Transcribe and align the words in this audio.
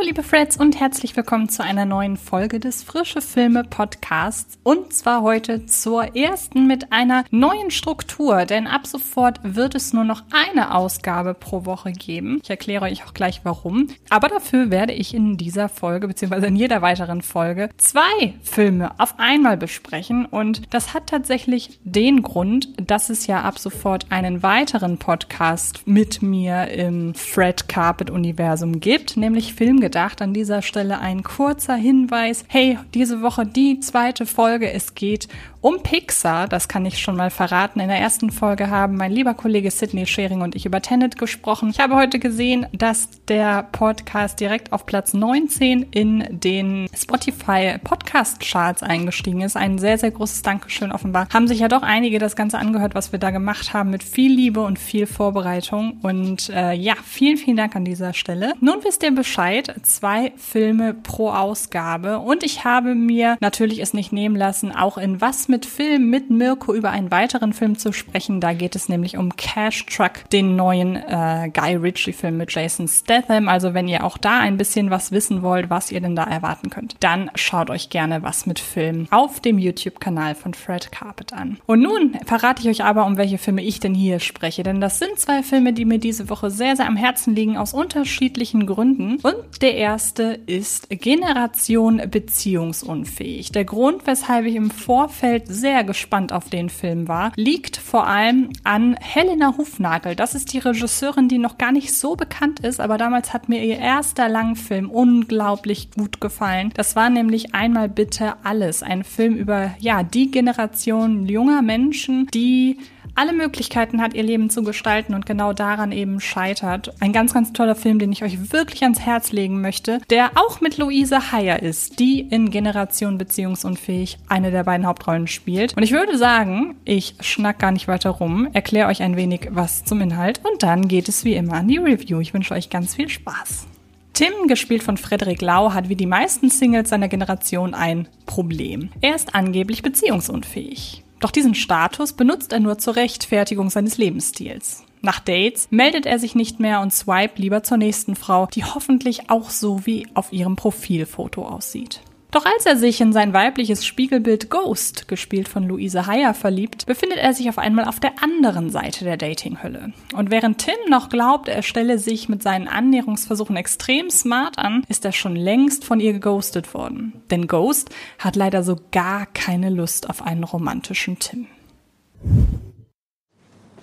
Hallo 0.00 0.06
liebe 0.06 0.22
Freds 0.22 0.56
und 0.56 0.80
herzlich 0.80 1.14
willkommen 1.14 1.50
zu 1.50 1.62
einer 1.62 1.84
neuen 1.84 2.16
Folge 2.16 2.58
des 2.58 2.82
Frische 2.82 3.20
Filme 3.20 3.64
Podcasts. 3.64 4.58
Und 4.62 4.94
zwar 4.94 5.20
heute 5.20 5.66
zur 5.66 6.16
ersten 6.16 6.66
mit 6.66 6.90
einer 6.90 7.24
neuen 7.30 7.70
Struktur, 7.70 8.46
denn 8.46 8.66
ab 8.66 8.86
sofort 8.86 9.40
wird 9.42 9.74
es 9.74 9.92
nur 9.92 10.04
noch 10.04 10.22
eine 10.32 10.74
Ausgabe 10.74 11.34
pro 11.34 11.66
Woche 11.66 11.92
geben. 11.92 12.40
Ich 12.42 12.48
erkläre 12.48 12.86
euch 12.86 13.04
auch 13.04 13.12
gleich 13.12 13.42
warum, 13.44 13.88
aber 14.08 14.28
dafür 14.28 14.70
werde 14.70 14.94
ich 14.94 15.12
in 15.12 15.36
dieser 15.36 15.68
Folge 15.68 16.08
beziehungsweise 16.08 16.46
in 16.46 16.56
jeder 16.56 16.80
weiteren 16.80 17.20
Folge 17.20 17.68
zwei 17.76 18.32
Filme 18.40 18.98
auf 18.98 19.16
einmal 19.18 19.58
besprechen. 19.58 20.24
Und 20.24 20.62
das 20.72 20.94
hat 20.94 21.08
tatsächlich 21.08 21.78
den 21.84 22.22
Grund, 22.22 22.68
dass 22.88 23.10
es 23.10 23.26
ja 23.26 23.42
ab 23.42 23.58
sofort 23.58 24.06
einen 24.08 24.42
weiteren 24.42 24.96
Podcast 24.96 25.82
mit 25.84 26.22
mir 26.22 26.68
im 26.68 27.14
Fred 27.14 27.68
Carpet 27.68 28.08
Universum 28.08 28.80
gibt, 28.80 29.18
nämlich 29.18 29.52
Film 29.52 29.82
gedacht. 29.90 30.22
An 30.22 30.32
dieser 30.32 30.62
Stelle 30.62 31.00
ein 31.00 31.24
kurzer 31.24 31.74
Hinweis. 31.74 32.44
Hey, 32.46 32.78
diese 32.94 33.22
Woche 33.22 33.44
die 33.44 33.80
zweite 33.80 34.24
Folge. 34.24 34.72
Es 34.72 34.94
geht 34.94 35.26
um 35.60 35.82
Pixar. 35.82 36.48
Das 36.48 36.68
kann 36.68 36.86
ich 36.86 36.98
schon 36.98 37.16
mal 37.16 37.30
verraten. 37.30 37.80
In 37.80 37.88
der 37.88 37.98
ersten 37.98 38.30
Folge 38.30 38.70
haben 38.70 38.96
mein 38.96 39.12
lieber 39.12 39.34
Kollege 39.34 39.70
Sidney 39.70 40.06
Schering 40.06 40.40
und 40.40 40.54
ich 40.54 40.64
über 40.64 40.80
Tenet 40.80 41.18
gesprochen. 41.18 41.70
Ich 41.70 41.80
habe 41.80 41.96
heute 41.96 42.18
gesehen, 42.18 42.66
dass 42.72 43.08
der 43.28 43.64
Podcast 43.64 44.40
direkt 44.40 44.72
auf 44.72 44.86
Platz 44.86 45.12
19 45.12 45.82
in 45.90 46.24
den 46.30 46.88
Spotify 46.94 47.76
Podcast 47.82 48.40
Charts 48.40 48.82
eingestiegen 48.82 49.42
ist. 49.42 49.56
Ein 49.56 49.78
sehr, 49.78 49.98
sehr 49.98 50.10
großes 50.10 50.42
Dankeschön 50.42 50.92
offenbar. 50.92 51.28
Haben 51.32 51.48
sich 51.48 51.60
ja 51.60 51.68
doch 51.68 51.82
einige 51.82 52.18
das 52.18 52.36
Ganze 52.36 52.58
angehört, 52.58 52.94
was 52.94 53.12
wir 53.12 53.18
da 53.18 53.30
gemacht 53.30 53.74
haben 53.74 53.90
mit 53.90 54.02
viel 54.02 54.32
Liebe 54.32 54.60
und 54.60 54.78
viel 54.78 55.06
Vorbereitung. 55.06 55.98
Und 56.02 56.48
äh, 56.50 56.72
ja, 56.72 56.94
vielen, 57.04 57.36
vielen 57.36 57.56
Dank 57.56 57.76
an 57.76 57.84
dieser 57.84 58.14
Stelle. 58.14 58.54
Nun 58.60 58.76
wisst 58.82 59.02
ihr 59.02 59.14
Bescheid. 59.14 59.74
Zwei 59.82 60.32
Filme 60.36 60.94
pro 60.94 61.30
Ausgabe. 61.30 62.18
Und 62.18 62.42
ich 62.42 62.64
habe 62.64 62.94
mir 62.94 63.36
natürlich 63.40 63.80
es 63.80 63.94
nicht 63.94 64.12
nehmen 64.12 64.36
lassen, 64.36 64.74
auch 64.74 64.98
in 64.98 65.20
Was 65.20 65.48
mit 65.48 65.66
Film 65.66 66.10
mit 66.10 66.30
Mirko 66.30 66.74
über 66.74 66.90
einen 66.90 67.10
weiteren 67.10 67.52
Film 67.52 67.78
zu 67.78 67.92
sprechen. 67.92 68.40
Da 68.40 68.52
geht 68.52 68.76
es 68.76 68.88
nämlich 68.88 69.16
um 69.16 69.36
Cash 69.36 69.86
Truck, 69.86 70.28
den 70.32 70.56
neuen 70.56 70.96
äh, 70.96 71.50
Guy 71.52 71.76
Ritchie-Film 71.76 72.36
mit 72.36 72.52
Jason 72.52 72.88
Statham. 72.88 73.48
Also 73.48 73.74
wenn 73.74 73.88
ihr 73.88 74.04
auch 74.04 74.18
da 74.18 74.40
ein 74.40 74.56
bisschen 74.56 74.90
was 74.90 75.12
wissen 75.12 75.42
wollt, 75.42 75.70
was 75.70 75.92
ihr 75.92 76.00
denn 76.00 76.16
da 76.16 76.24
erwarten 76.24 76.70
könnt, 76.70 76.96
dann 77.00 77.30
schaut 77.34 77.70
euch 77.70 77.90
gerne 77.90 78.22
Was 78.22 78.46
mit 78.46 78.58
Film 78.58 79.06
auf 79.10 79.40
dem 79.40 79.58
YouTube-Kanal 79.58 80.34
von 80.34 80.54
Fred 80.54 80.92
Carpet 80.92 81.32
an. 81.32 81.58
Und 81.66 81.80
nun 81.80 82.18
verrate 82.26 82.62
ich 82.62 82.68
euch 82.68 82.84
aber, 82.84 83.06
um 83.06 83.16
welche 83.16 83.38
Filme 83.38 83.62
ich 83.62 83.80
denn 83.80 83.94
hier 83.94 84.20
spreche. 84.20 84.62
Denn 84.62 84.80
das 84.80 84.98
sind 84.98 85.18
zwei 85.18 85.42
Filme, 85.42 85.72
die 85.72 85.84
mir 85.84 85.98
diese 85.98 86.28
Woche 86.28 86.50
sehr, 86.50 86.76
sehr 86.76 86.86
am 86.86 86.96
Herzen 86.96 87.34
liegen, 87.34 87.56
aus 87.56 87.74
unterschiedlichen 87.74 88.66
Gründen. 88.66 89.16
Und 89.22 89.62
der 89.62 89.69
erste 89.74 90.40
ist 90.46 90.88
Generation 90.90 92.02
beziehungsunfähig. 92.10 93.52
Der 93.52 93.64
Grund, 93.64 94.06
weshalb 94.06 94.46
ich 94.46 94.54
im 94.54 94.70
Vorfeld 94.70 95.44
sehr 95.46 95.84
gespannt 95.84 96.32
auf 96.32 96.50
den 96.50 96.68
Film 96.68 97.08
war, 97.08 97.32
liegt 97.36 97.76
vor 97.76 98.06
allem 98.06 98.50
an 98.64 98.96
Helena 99.00 99.56
Hufnagel. 99.56 100.16
Das 100.16 100.34
ist 100.34 100.52
die 100.52 100.58
Regisseurin, 100.58 101.28
die 101.28 101.38
noch 101.38 101.58
gar 101.58 101.72
nicht 101.72 101.94
so 101.94 102.16
bekannt 102.16 102.60
ist, 102.60 102.80
aber 102.80 102.98
damals 102.98 103.32
hat 103.32 103.48
mir 103.48 103.64
ihr 103.64 103.78
erster 103.78 104.28
Langfilm 104.28 104.90
unglaublich 104.90 105.90
gut 105.90 106.20
gefallen. 106.20 106.72
Das 106.74 106.96
war 106.96 107.10
nämlich 107.10 107.54
einmal 107.54 107.88
bitte 107.88 108.34
alles. 108.44 108.82
Ein 108.82 109.04
Film 109.04 109.34
über, 109.36 109.74
ja, 109.78 110.02
die 110.02 110.30
Generation 110.30 111.26
junger 111.26 111.62
Menschen, 111.62 112.26
die 112.32 112.78
alle 113.14 113.32
Möglichkeiten 113.32 114.00
hat, 114.00 114.14
ihr 114.14 114.22
Leben 114.22 114.50
zu 114.50 114.62
gestalten 114.62 115.14
und 115.14 115.26
genau 115.26 115.52
daran 115.52 115.92
eben 115.92 116.20
scheitert. 116.20 116.92
Ein 117.00 117.12
ganz, 117.12 117.34
ganz 117.34 117.52
toller 117.52 117.74
Film, 117.74 117.98
den 117.98 118.12
ich 118.12 118.22
euch 118.22 118.52
wirklich 118.52 118.82
ans 118.82 119.00
Herz 119.00 119.32
legen 119.32 119.60
möchte, 119.60 120.00
der 120.10 120.32
auch 120.36 120.60
mit 120.60 120.78
Luise 120.78 121.32
Heyer 121.32 121.62
ist, 121.62 121.98
die 121.98 122.20
in 122.20 122.50
Generation 122.50 123.18
Beziehungsunfähig 123.18 124.18
eine 124.28 124.50
der 124.50 124.64
beiden 124.64 124.86
Hauptrollen 124.86 125.26
spielt. 125.26 125.76
Und 125.76 125.82
ich 125.82 125.92
würde 125.92 126.18
sagen, 126.18 126.76
ich 126.84 127.14
schnack 127.20 127.58
gar 127.58 127.72
nicht 127.72 127.88
weiter 127.88 128.10
rum, 128.10 128.48
erkläre 128.52 128.88
euch 128.88 129.02
ein 129.02 129.16
wenig 129.16 129.48
was 129.50 129.84
zum 129.84 130.00
Inhalt 130.00 130.40
und 130.50 130.62
dann 130.62 130.88
geht 130.88 131.08
es 131.08 131.24
wie 131.24 131.34
immer 131.34 131.54
an 131.54 131.68
die 131.68 131.78
Review. 131.78 132.20
Ich 132.20 132.34
wünsche 132.34 132.54
euch 132.54 132.70
ganz 132.70 132.94
viel 132.94 133.08
Spaß. 133.08 133.66
Tim, 134.12 134.48
gespielt 134.48 134.82
von 134.82 134.98
Frederik 134.98 135.40
Lau, 135.40 135.72
hat 135.72 135.88
wie 135.88 135.96
die 135.96 136.04
meisten 136.04 136.50
Singles 136.50 136.90
seiner 136.90 137.08
Generation 137.08 137.72
ein 137.72 138.06
Problem. 138.26 138.90
Er 139.00 139.14
ist 139.14 139.34
angeblich 139.34 139.82
beziehungsunfähig. 139.82 141.02
Doch 141.20 141.30
diesen 141.30 141.54
Status 141.54 142.14
benutzt 142.14 142.52
er 142.52 142.60
nur 142.60 142.78
zur 142.78 142.96
Rechtfertigung 142.96 143.70
seines 143.70 143.98
Lebensstils. 143.98 144.82
Nach 145.02 145.20
Dates 145.20 145.68
meldet 145.70 146.04
er 146.04 146.18
sich 146.18 146.34
nicht 146.34 146.60
mehr 146.60 146.80
und 146.80 146.92
swipe 146.92 147.40
lieber 147.40 147.62
zur 147.62 147.76
nächsten 147.76 148.16
Frau, 148.16 148.46
die 148.46 148.64
hoffentlich 148.64 149.30
auch 149.30 149.48
so 149.50 149.86
wie 149.86 150.06
auf 150.14 150.32
ihrem 150.32 150.56
Profilfoto 150.56 151.46
aussieht. 151.46 152.00
Doch 152.30 152.44
als 152.44 152.64
er 152.64 152.76
sich 152.76 153.00
in 153.00 153.12
sein 153.12 153.32
weibliches 153.32 153.84
Spiegelbild 153.84 154.50
Ghost, 154.50 155.08
gespielt 155.08 155.48
von 155.48 155.64
Luise 155.64 156.06
Heyer, 156.06 156.32
verliebt, 156.32 156.86
befindet 156.86 157.18
er 157.18 157.34
sich 157.34 157.48
auf 157.48 157.58
einmal 157.58 157.86
auf 157.86 157.98
der 157.98 158.22
anderen 158.22 158.70
Seite 158.70 159.04
der 159.04 159.16
Datinghülle. 159.16 159.92
Und 160.14 160.30
während 160.30 160.58
Tim 160.58 160.76
noch 160.88 161.08
glaubt, 161.08 161.48
er 161.48 161.62
stelle 161.62 161.98
sich 161.98 162.28
mit 162.28 162.42
seinen 162.42 162.68
Annäherungsversuchen 162.68 163.56
extrem 163.56 164.10
smart 164.10 164.58
an, 164.58 164.84
ist 164.88 165.04
er 165.04 165.12
schon 165.12 165.34
längst 165.34 165.84
von 165.84 165.98
ihr 165.98 166.12
geghostet 166.12 166.72
worden. 166.72 167.20
Denn 167.30 167.48
Ghost 167.48 167.90
hat 168.18 168.36
leider 168.36 168.62
so 168.62 168.76
gar 168.92 169.26
keine 169.26 169.70
Lust 169.70 170.08
auf 170.08 170.22
einen 170.22 170.44
romantischen 170.44 171.18
Tim. 171.18 171.48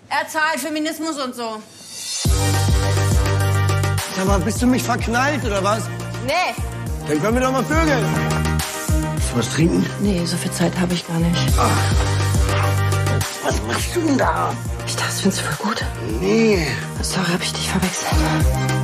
Er 0.10 0.26
zahlt 0.28 0.60
Feminismus 0.60 1.22
und 1.22 1.36
so. 1.36 1.58
Sag 4.16 4.26
mal, 4.26 4.40
bist 4.40 4.62
du 4.62 4.68
mich 4.68 4.84
verknallt 4.84 5.44
oder 5.44 5.62
was? 5.62 5.90
Nee. 6.26 6.34
Dann 7.08 7.22
können 7.22 7.36
wir 7.36 7.42
doch 7.42 7.52
mal 7.52 7.64
vögeln. 7.64 8.37
Was 9.38 9.54
trinken? 9.54 9.86
Nee, 10.02 10.26
so 10.26 10.36
viel 10.36 10.50
Zeit 10.52 10.74
habe 10.80 10.96
ich 10.96 11.08
gar 11.08 11.20
nicht. 11.20 11.58
Was 13.44 13.62
machst 13.68 13.96
du 13.96 14.02
denn 14.02 14.18
da? 14.18 14.52
Ich 14.88 14.96
dachte, 14.96 15.10
das 15.10 15.22
findest 15.22 15.42
du 15.44 15.46
voll 15.46 15.68
gut. 15.70 15.86
Nee. 16.20 16.66
Sorry, 17.04 17.28
hab 17.32 17.44
ich 17.44 17.54
dich 17.54 17.70
verwechselt. 17.70 18.10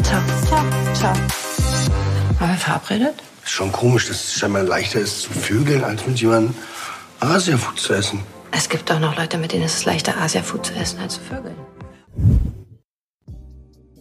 Ciao. 0.03 0.21
Ciao. 0.45 0.63
Ciao. 0.93 1.13
Waren 2.39 2.51
wir 2.51 2.57
verabredet? 2.57 3.15
Ist 3.43 3.51
schon 3.51 3.71
komisch, 3.71 4.07
dass 4.09 4.25
es 4.25 4.33
scheinbar 4.35 4.61
leichter 4.61 4.99
ist 4.99 5.23
zu 5.23 5.31
vögeln, 5.31 5.83
als 5.83 6.05
mit 6.05 6.21
jemandem 6.21 6.53
Asiafood 7.19 7.79
zu 7.79 7.93
essen. 7.93 8.21
Es 8.51 8.69
gibt 8.69 8.91
auch 8.91 8.99
noch 8.99 9.17
Leute, 9.17 9.39
mit 9.39 9.53
denen 9.53 9.63
ist 9.63 9.77
es 9.77 9.85
leichter, 9.85 10.15
Asia-Food 10.21 10.67
zu 10.67 10.75
essen, 10.75 10.99
als 10.99 11.15
zu 11.15 11.21
vögeln. 11.21 11.55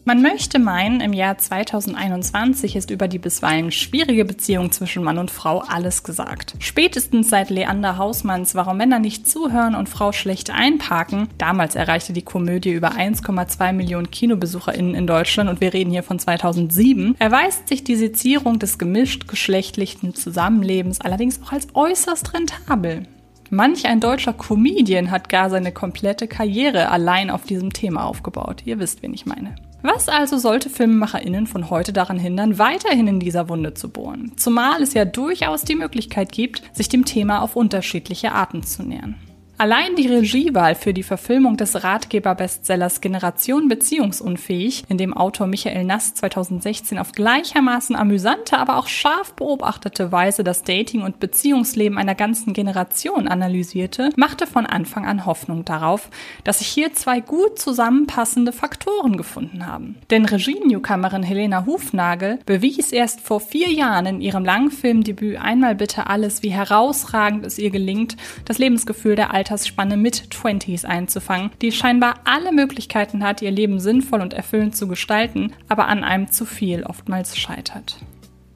Man 0.04 0.20
möchte 0.20 0.58
meinen, 0.58 1.00
im 1.00 1.12
Jahr 1.12 1.38
2021 1.38 2.74
ist 2.74 2.90
über 2.90 3.06
die 3.06 3.20
bisweilen 3.20 3.70
schwierige 3.70 4.24
Beziehung 4.24 4.72
zwischen 4.72 5.04
Mann 5.04 5.16
und 5.16 5.30
Frau 5.30 5.60
alles 5.60 6.02
gesagt. 6.02 6.56
Spätestens 6.58 7.30
seit 7.30 7.50
Leander 7.50 7.98
Hausmanns 7.98 8.56
Warum 8.56 8.78
Männer 8.78 8.98
nicht 8.98 9.28
zuhören 9.28 9.76
und 9.76 9.88
Frau 9.88 10.10
schlecht 10.10 10.50
einparken, 10.50 11.28
damals 11.38 11.76
erreichte 11.76 12.12
die 12.12 12.22
Komödie 12.22 12.72
über 12.72 12.96
1,2 12.96 13.72
Millionen 13.72 14.10
KinobesucherInnen 14.10 14.96
in 14.96 15.06
Deutschland 15.06 15.48
und 15.48 15.60
wir 15.60 15.72
reden 15.72 15.92
hier 15.92 16.02
von 16.02 16.18
2007, 16.18 17.14
erweist 17.20 17.68
sich 17.68 17.84
die 17.84 17.94
Sezierung 17.94 18.58
des 18.58 18.78
gemischt-geschlechtlichen 18.78 20.16
Zusammenlebens 20.16 21.00
allerdings 21.00 21.40
auch 21.44 21.52
als 21.52 21.68
äußerst 21.74 22.34
rentabel. 22.34 23.04
Manch 23.50 23.86
ein 23.86 24.00
deutscher 24.00 24.32
Comedian 24.32 25.12
hat 25.12 25.28
gar 25.28 25.48
seine 25.48 25.70
komplette 25.70 26.26
Karriere 26.26 26.88
allein 26.88 27.30
auf 27.30 27.44
diesem 27.44 27.72
Thema 27.72 28.04
aufgebaut. 28.04 28.62
Ihr 28.64 28.80
wisst, 28.80 29.02
wen 29.02 29.14
ich 29.14 29.26
meine. 29.26 29.54
Was 29.82 30.08
also 30.08 30.38
sollte 30.38 30.70
FilmemacherInnen 30.70 31.48
von 31.48 31.68
heute 31.68 31.92
daran 31.92 32.18
hindern, 32.18 32.58
weiterhin 32.58 33.08
in 33.08 33.20
dieser 33.20 33.48
Wunde 33.48 33.74
zu 33.74 33.88
bohren? 33.88 34.32
Zumal 34.36 34.80
es 34.80 34.94
ja 34.94 35.04
durchaus 35.04 35.62
die 35.62 35.74
Möglichkeit 35.74 36.30
gibt, 36.30 36.62
sich 36.72 36.88
dem 36.88 37.04
Thema 37.04 37.42
auf 37.42 37.56
unterschiedliche 37.56 38.30
Arten 38.30 38.62
zu 38.62 38.84
nähern. 38.84 39.16
Allein 39.62 39.94
die 39.94 40.08
Regiewahl 40.08 40.74
für 40.74 40.92
die 40.92 41.04
Verfilmung 41.04 41.56
des 41.56 41.84
Ratgeber-Bestsellers 41.84 43.00
Generation 43.00 43.68
Beziehungsunfähig, 43.68 44.82
in 44.88 44.98
dem 44.98 45.16
Autor 45.16 45.46
Michael 45.46 45.84
Nass 45.84 46.14
2016 46.14 46.98
auf 46.98 47.12
gleichermaßen 47.12 47.94
amüsante, 47.94 48.58
aber 48.58 48.76
auch 48.76 48.88
scharf 48.88 49.34
beobachtete 49.34 50.10
Weise 50.10 50.42
das 50.42 50.64
Dating- 50.64 51.02
und 51.02 51.20
Beziehungsleben 51.20 51.96
einer 51.96 52.16
ganzen 52.16 52.54
Generation 52.54 53.28
analysierte, 53.28 54.10
machte 54.16 54.48
von 54.48 54.66
Anfang 54.66 55.06
an 55.06 55.26
Hoffnung 55.26 55.64
darauf, 55.64 56.10
dass 56.42 56.58
sich 56.58 56.66
hier 56.66 56.92
zwei 56.94 57.20
gut 57.20 57.60
zusammenpassende 57.60 58.50
Faktoren 58.50 59.16
gefunden 59.16 59.68
haben. 59.68 59.94
Denn 60.10 60.24
Regie-Newcomerin 60.24 61.22
Helena 61.22 61.66
Hufnagel 61.66 62.40
bewies 62.46 62.90
erst 62.90 63.20
vor 63.20 63.38
vier 63.38 63.70
Jahren 63.70 64.06
in 64.06 64.20
ihrem 64.22 64.44
Langfilmdebüt 64.44 65.40
Einmal 65.40 65.76
bitte 65.76 66.08
alles, 66.08 66.42
wie 66.42 66.50
herausragend 66.50 67.46
es 67.46 67.60
ihr 67.60 67.70
gelingt, 67.70 68.16
das 68.44 68.58
Lebensgefühl 68.58 69.14
der 69.14 69.32
Alter 69.32 69.51
Altersspanne 69.52 69.98
mit 69.98 70.28
20s 70.30 70.86
einzufangen, 70.86 71.50
die 71.60 71.72
scheinbar 71.72 72.14
alle 72.24 72.52
Möglichkeiten 72.52 73.22
hat, 73.22 73.42
ihr 73.42 73.50
Leben 73.50 73.80
sinnvoll 73.80 74.22
und 74.22 74.32
erfüllend 74.32 74.74
zu 74.74 74.88
gestalten, 74.88 75.52
aber 75.68 75.88
an 75.88 76.04
einem 76.04 76.30
zu 76.30 76.46
viel 76.46 76.84
oftmals 76.84 77.36
scheitert. 77.36 77.98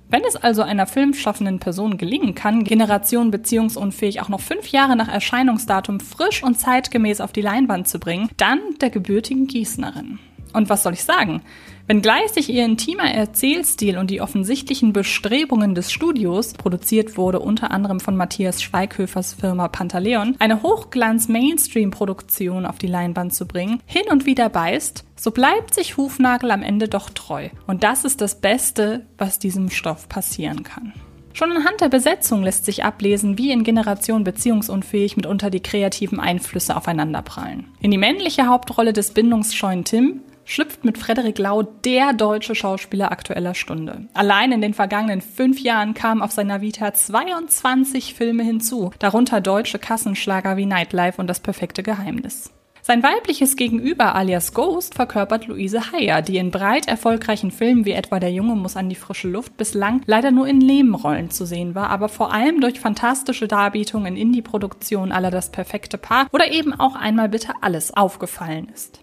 Wenn 0.09 0.23
es 0.27 0.37
also 0.37 0.63
einer 0.63 0.87
filmschaffenden 0.87 1.59
Person 1.59 1.99
gelingen 1.99 2.35
kann, 2.35 2.65
Generation 2.65 3.31
beziehungsunfähig 3.31 4.23
auch 4.23 4.31
noch 4.31 4.41
fünf 4.41 4.69
Jahre 4.69 4.97
nach 4.97 5.09
Erscheinungsdatum 5.09 6.01
frisch 6.01 6.43
und 6.43 6.59
zeitgemäß 6.59 7.21
auf 7.21 7.33
die 7.33 7.43
Leinwand 7.43 7.89
zu 7.89 7.99
bringen, 7.99 8.31
dann 8.39 8.61
der 8.81 8.89
gebürtigen 8.89 9.47
Gießnerin. 9.47 10.19
Und 10.55 10.71
was 10.71 10.83
soll 10.83 10.95
ich 10.95 11.05
sagen? 11.05 11.43
Wenngleich 11.89 12.33
sich 12.33 12.51
ihr 12.51 12.65
intimer 12.65 13.13
Erzählstil 13.13 13.97
und 13.97 14.11
die 14.11 14.21
offensichtlichen 14.21 14.93
Bestrebungen 14.93 15.77
des 15.77 15.93
Studios, 15.93 16.55
produziert 16.55 17.17
wurde 17.17 17.39
unter 17.39 17.71
anderem 17.71 18.01
von 18.01 18.17
Matthias 18.17 18.61
Schweighöfers 18.61 19.35
Firma 19.35 19.69
Pantaleon, 19.69 20.35
eine 20.41 20.65
Hochglanz-Mainstream-Produktion 20.65 22.67
auf 22.67 22.79
die 22.79 22.89
Leinwand 22.89 23.35
zu 23.35 23.47
bringen, 23.47 23.81
hin 23.87 24.03
und 24.11 24.27
wieder 24.27 24.49
beißt, 24.49 25.05
so 25.15 25.31
bleibt 25.31 25.75
sich 25.75 25.97
Hufnagel 25.97 26.51
am 26.51 26.63
Ende 26.63 26.89
doch 26.89 27.09
treu. 27.09 27.51
Und 27.69 27.85
das 27.85 28.05
ist 28.05 28.21
das 28.21 28.41
Beste, 28.41 29.07
was 29.17 29.39
diesem 29.39 29.71
Stoff 29.71 30.09
passieren 30.09 30.65
kann. 30.65 30.93
Schon 31.35 31.53
anhand 31.53 31.83
der 31.83 31.89
Besetzung 31.89 32.43
lässt 32.43 32.65
sich 32.65 32.83
ablesen, 32.83 33.39
wie 33.39 33.53
in 33.53 33.63
Generation 33.63 34.25
beziehungsunfähig 34.25 35.17
mitunter 35.17 35.51
die 35.51 35.61
kreativen 35.61 36.19
Einflüsse 36.19 36.77
aufeinanderprallen. 36.77 37.69
In 37.81 37.93
die 37.93 37.99
männliche 37.99 38.47
Hauptrolle 38.47 38.93
des 38.93 39.13
bindungsscheuen 39.13 39.85
Tim 39.85 40.23
schlüpft 40.47 40.85
mit 40.85 40.97
Frederik 40.97 41.39
Lau 41.39 41.63
der 41.63 42.15
deutsche 42.15 42.55
Schauspieler 42.55 43.13
aktueller 43.13 43.55
Stunde. 43.55 44.09
Allein 44.15 44.53
in 44.53 44.63
den 44.63 44.73
vergangenen 44.73 45.21
fünf 45.21 45.61
Jahren 45.61 45.93
kamen 45.93 46.23
auf 46.23 46.33
seiner 46.33 46.63
Vita 46.63 46.95
22 46.95 48.15
Filme 48.15 48.45
hinzu, 48.45 48.93
darunter 48.99 49.43
deutsche 49.43 49.79
Kassenschlager 49.79 50.57
wie 50.57 50.67
Nightlife 50.67 51.21
und 51.21 51.27
Das 51.27 51.41
perfekte 51.41 51.83
Geheimnis. 51.83 52.53
Sein 52.87 53.03
weibliches 53.03 53.57
Gegenüber 53.57 54.15
alias 54.15 54.55
Ghost 54.55 54.95
verkörpert 54.95 55.49
Luise 55.49 55.91
Heyer, 55.91 56.23
die 56.23 56.37
in 56.37 56.53
breit 56.53 56.87
erfolgreichen 56.87 57.51
Filmen 57.51 57.85
wie 57.85 57.91
etwa 57.91 58.21
Der 58.21 58.31
Junge 58.31 58.55
muss 58.55 58.77
an 58.77 58.89
die 58.89 58.95
frische 58.95 59.27
Luft 59.27 59.57
bislang 59.57 60.03
leider 60.07 60.31
nur 60.31 60.47
in 60.47 60.59
Nebenrollen 60.59 61.31
zu 61.31 61.47
sehen 61.47 61.75
war, 61.75 61.91
aber 61.91 62.09
vor 62.09 62.33
allem 62.33 62.61
durch 62.61 62.79
fantastische 62.79 63.49
Darbietungen 63.49 64.15
in 64.15 64.29
Indie-Produktionen 64.29 65.11
aller 65.11 65.33
Das 65.33 65.51
perfekte 65.51 65.99
Paar 65.99 66.29
oder 66.31 66.53
eben 66.53 66.73
auch 66.73 66.95
einmal 66.95 67.29
bitte 67.29 67.55
alles 67.61 67.93
aufgefallen 67.93 68.69
ist. 68.73 69.01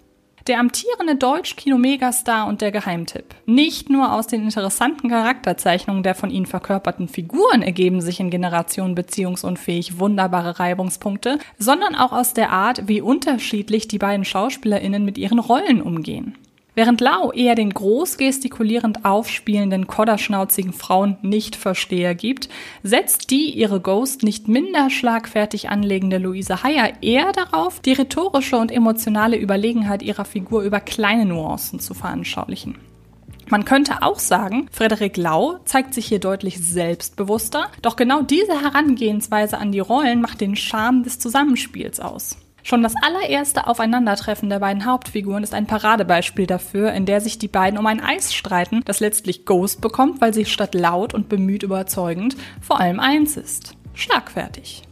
Der 0.47 0.59
amtierende 0.59 1.15
Deutsch-Kino-Megastar 1.15 2.47
und 2.47 2.59
der 2.59 2.73
Geheimtipp. 2.73 3.33
Nicht 3.45 3.89
nur 3.89 4.11
aus 4.11 4.27
den 4.27 4.43
interessanten 4.43 5.07
Charakterzeichnungen 5.07 6.03
der 6.03 6.15
von 6.15 6.31
ihnen 6.31 6.45
verkörperten 6.45 7.07
Figuren 7.07 7.61
ergeben 7.61 8.01
sich 8.01 8.19
in 8.19 8.29
Generation 8.29 8.93
beziehungsunfähig 8.93 9.99
wunderbare 9.99 10.59
Reibungspunkte, 10.59 11.39
sondern 11.57 11.95
auch 11.95 12.11
aus 12.11 12.33
der 12.33 12.49
Art, 12.49 12.89
wie 12.89 12.99
unterschiedlich 12.99 13.87
die 13.87 13.99
beiden 13.99 14.25
SchauspielerInnen 14.25 15.05
mit 15.05 15.17
ihren 15.17 15.39
Rollen 15.39 15.81
umgehen. 15.81 16.37
Während 16.75 17.01
Lau 17.01 17.31
eher 17.31 17.53
den 17.53 17.69
groß 17.69 18.17
gestikulierend 18.17 19.05
aufspielenden, 19.05 19.85
kodderschnauzigen 19.85 20.73
Frauen 20.73 21.17
nicht 21.21 21.55
Versteher 21.55 22.15
gibt, 22.15 22.49
setzt 22.81 23.29
die 23.29 23.51
ihre 23.51 23.79
Ghost 23.79 24.23
nicht 24.23 24.47
minder 24.47 24.89
schlagfertig 24.89 25.69
anlegende 25.69 26.17
Luise 26.17 26.63
Heyer 26.63 26.93
eher 27.01 27.31
darauf, 27.31 27.79
die 27.79 27.93
rhetorische 27.93 28.57
und 28.57 28.71
emotionale 28.71 29.37
Überlegenheit 29.37 30.01
ihrer 30.01 30.25
Figur 30.25 30.63
über 30.63 30.79
kleine 30.79 31.25
Nuancen 31.25 31.79
zu 31.79 31.93
veranschaulichen. 31.93 32.75
Man 33.49 33.65
könnte 33.65 34.01
auch 34.01 34.17
sagen, 34.17 34.67
Frederik 34.71 35.15
Lau 35.15 35.59
zeigt 35.65 35.93
sich 35.93 36.07
hier 36.07 36.19
deutlich 36.19 36.59
selbstbewusster, 36.59 37.69
doch 37.83 37.97
genau 37.97 38.23
diese 38.23 38.59
Herangehensweise 38.59 39.59
an 39.59 39.71
die 39.71 39.79
Rollen 39.79 40.21
macht 40.21 40.41
den 40.41 40.55
Charme 40.55 41.03
des 41.03 41.19
Zusammenspiels 41.19 41.99
aus. 41.99 42.37
Schon 42.63 42.81
das 42.81 42.93
allererste 43.01 43.67
Aufeinandertreffen 43.67 44.49
der 44.49 44.59
beiden 44.59 44.85
Hauptfiguren 44.85 45.43
ist 45.43 45.53
ein 45.53 45.67
Paradebeispiel 45.67 46.47
dafür, 46.47 46.93
in 46.93 47.05
der 47.05 47.19
sich 47.19 47.37
die 47.37 47.49
beiden 47.49 47.77
um 47.77 47.85
ein 47.85 47.99
Eis 47.99 48.33
streiten, 48.33 48.81
das 48.85 49.01
letztlich 49.01 49.45
Ghost 49.45 49.81
bekommt, 49.81 50.21
weil 50.21 50.33
sie 50.33 50.45
statt 50.45 50.73
laut 50.73 51.13
und 51.13 51.27
bemüht 51.27 51.63
überzeugend 51.63 52.37
vor 52.61 52.79
allem 52.79 53.01
eins 53.01 53.35
ist. 53.35 53.75
Schlagfertig. 53.93 54.83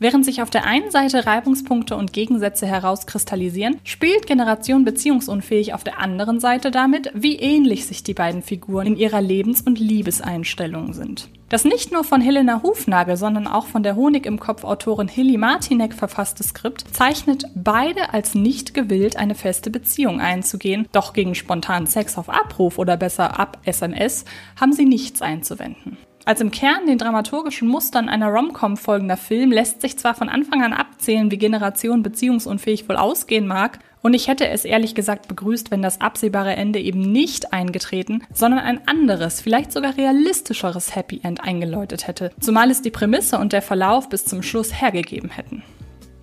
Während 0.00 0.24
sich 0.24 0.42
auf 0.42 0.50
der 0.50 0.64
einen 0.64 0.92
Seite 0.92 1.26
Reibungspunkte 1.26 1.96
und 1.96 2.12
Gegensätze 2.12 2.66
herauskristallisieren, 2.66 3.80
spielt 3.82 4.28
Generation 4.28 4.84
beziehungsunfähig 4.84 5.74
auf 5.74 5.82
der 5.82 5.98
anderen 5.98 6.38
Seite 6.38 6.70
damit, 6.70 7.10
wie 7.14 7.36
ähnlich 7.36 7.86
sich 7.86 8.04
die 8.04 8.14
beiden 8.14 8.42
Figuren 8.42 8.86
in 8.86 8.96
ihrer 8.96 9.20
Lebens- 9.20 9.60
und 9.60 9.80
Liebeseinstellung 9.80 10.92
sind. 10.92 11.28
Das 11.48 11.64
nicht 11.64 11.92
nur 11.92 12.04
von 12.04 12.20
Helena 12.20 12.62
Hufnagel, 12.62 13.16
sondern 13.16 13.48
auch 13.48 13.66
von 13.66 13.82
der 13.82 13.96
Honig 13.96 14.26
im 14.26 14.38
Kopf 14.38 14.64
Autorin 14.64 15.08
Hilly 15.08 15.38
Martinek 15.38 15.94
verfasste 15.94 16.44
Skript 16.44 16.84
zeichnet 16.92 17.44
beide 17.56 18.12
als 18.12 18.34
nicht 18.34 18.74
gewillt, 18.74 19.16
eine 19.16 19.34
feste 19.34 19.70
Beziehung 19.70 20.20
einzugehen, 20.20 20.86
doch 20.92 21.12
gegen 21.12 21.34
spontanen 21.34 21.86
Sex 21.86 22.18
auf 22.18 22.28
Abruf 22.28 22.78
oder 22.78 22.96
besser 22.96 23.40
ab 23.40 23.58
SMS 23.64 24.26
haben 24.60 24.72
sie 24.72 24.84
nichts 24.84 25.22
einzuwenden. 25.22 25.96
Als 26.28 26.42
im 26.42 26.50
Kern 26.50 26.84
den 26.86 26.98
dramaturgischen 26.98 27.68
Mustern 27.68 28.10
einer 28.10 28.28
Rom-Com 28.28 28.76
folgender 28.76 29.16
Film 29.16 29.50
lässt 29.50 29.80
sich 29.80 29.98
zwar 29.98 30.14
von 30.14 30.28
Anfang 30.28 30.62
an 30.62 30.74
abzählen, 30.74 31.30
wie 31.30 31.38
Generation 31.38 32.02
beziehungsunfähig 32.02 32.86
wohl 32.86 32.96
ausgehen 32.96 33.46
mag, 33.46 33.78
und 34.02 34.12
ich 34.12 34.28
hätte 34.28 34.46
es 34.46 34.66
ehrlich 34.66 34.94
gesagt 34.94 35.26
begrüßt, 35.28 35.70
wenn 35.70 35.80
das 35.80 36.02
absehbare 36.02 36.54
Ende 36.54 36.80
eben 36.80 37.00
nicht 37.00 37.54
eingetreten, 37.54 38.24
sondern 38.30 38.60
ein 38.60 38.86
anderes, 38.86 39.40
vielleicht 39.40 39.72
sogar 39.72 39.96
realistischeres 39.96 40.94
Happy 40.94 41.18
End 41.22 41.42
eingeläutet 41.42 42.06
hätte, 42.06 42.30
zumal 42.40 42.70
es 42.70 42.82
die 42.82 42.90
Prämisse 42.90 43.38
und 43.38 43.54
der 43.54 43.62
Verlauf 43.62 44.10
bis 44.10 44.26
zum 44.26 44.42
Schluss 44.42 44.78
hergegeben 44.78 45.30
hätten. 45.30 45.62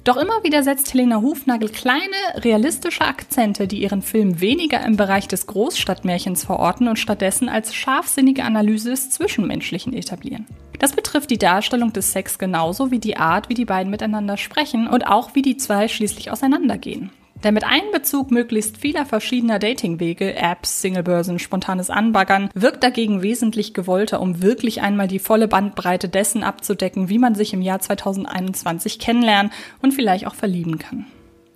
Doch 0.05 0.17
immer 0.17 0.43
wieder 0.43 0.61
setzt 0.61 0.93
Helena 0.93 1.19
Hufnagel 1.19 1.67
kleine, 1.67 2.03
realistische 2.35 3.03
Akzente, 3.05 3.67
die 3.67 3.81
ihren 3.81 4.03
Film 4.03 4.39
weniger 4.39 4.85
im 4.85 4.97
Bereich 4.97 5.27
des 5.27 5.47
Großstadtmärchens 5.47 6.45
verorten 6.45 6.87
und 6.87 6.99
stattdessen 6.99 7.49
als 7.49 7.73
scharfsinnige 7.73 8.43
Analyse 8.43 8.91
des 8.91 9.09
Zwischenmenschlichen 9.09 9.93
etablieren. 9.93 10.45
Das 10.77 10.93
betrifft 10.93 11.31
die 11.31 11.39
Darstellung 11.39 11.91
des 11.91 12.11
Sex 12.11 12.37
genauso 12.37 12.91
wie 12.91 12.99
die 12.99 13.17
Art, 13.17 13.49
wie 13.49 13.55
die 13.55 13.65
beiden 13.65 13.89
miteinander 13.89 14.37
sprechen 14.37 14.87
und 14.87 15.07
auch 15.07 15.33
wie 15.33 15.41
die 15.41 15.57
zwei 15.57 15.87
schließlich 15.87 16.29
auseinandergehen. 16.29 17.09
Der 17.43 17.51
mit 17.51 17.63
Einbezug 17.63 18.31
möglichst 18.31 18.77
vieler 18.77 19.05
verschiedener 19.05 19.59
Datingwege, 19.59 20.35
Apps, 20.35 20.81
Singlebörsen, 20.81 21.37
spontanes 21.37 21.89
Anbaggern, 21.89 22.49
wirkt 22.55 22.83
dagegen 22.83 23.21
wesentlich 23.21 23.73
gewollter, 23.73 24.19
um 24.19 24.41
wirklich 24.41 24.81
einmal 24.81 25.07
die 25.07 25.19
volle 25.19 25.47
Bandbreite 25.47 26.09
dessen 26.09 26.43
abzudecken, 26.43 27.09
wie 27.09 27.19
man 27.19 27.35
sich 27.35 27.53
im 27.53 27.61
Jahr 27.61 27.79
2021 27.79 28.97
kennenlernen 28.97 29.51
und 29.81 29.93
vielleicht 29.93 30.25
auch 30.25 30.35
verlieben 30.35 30.79
kann. 30.79 31.05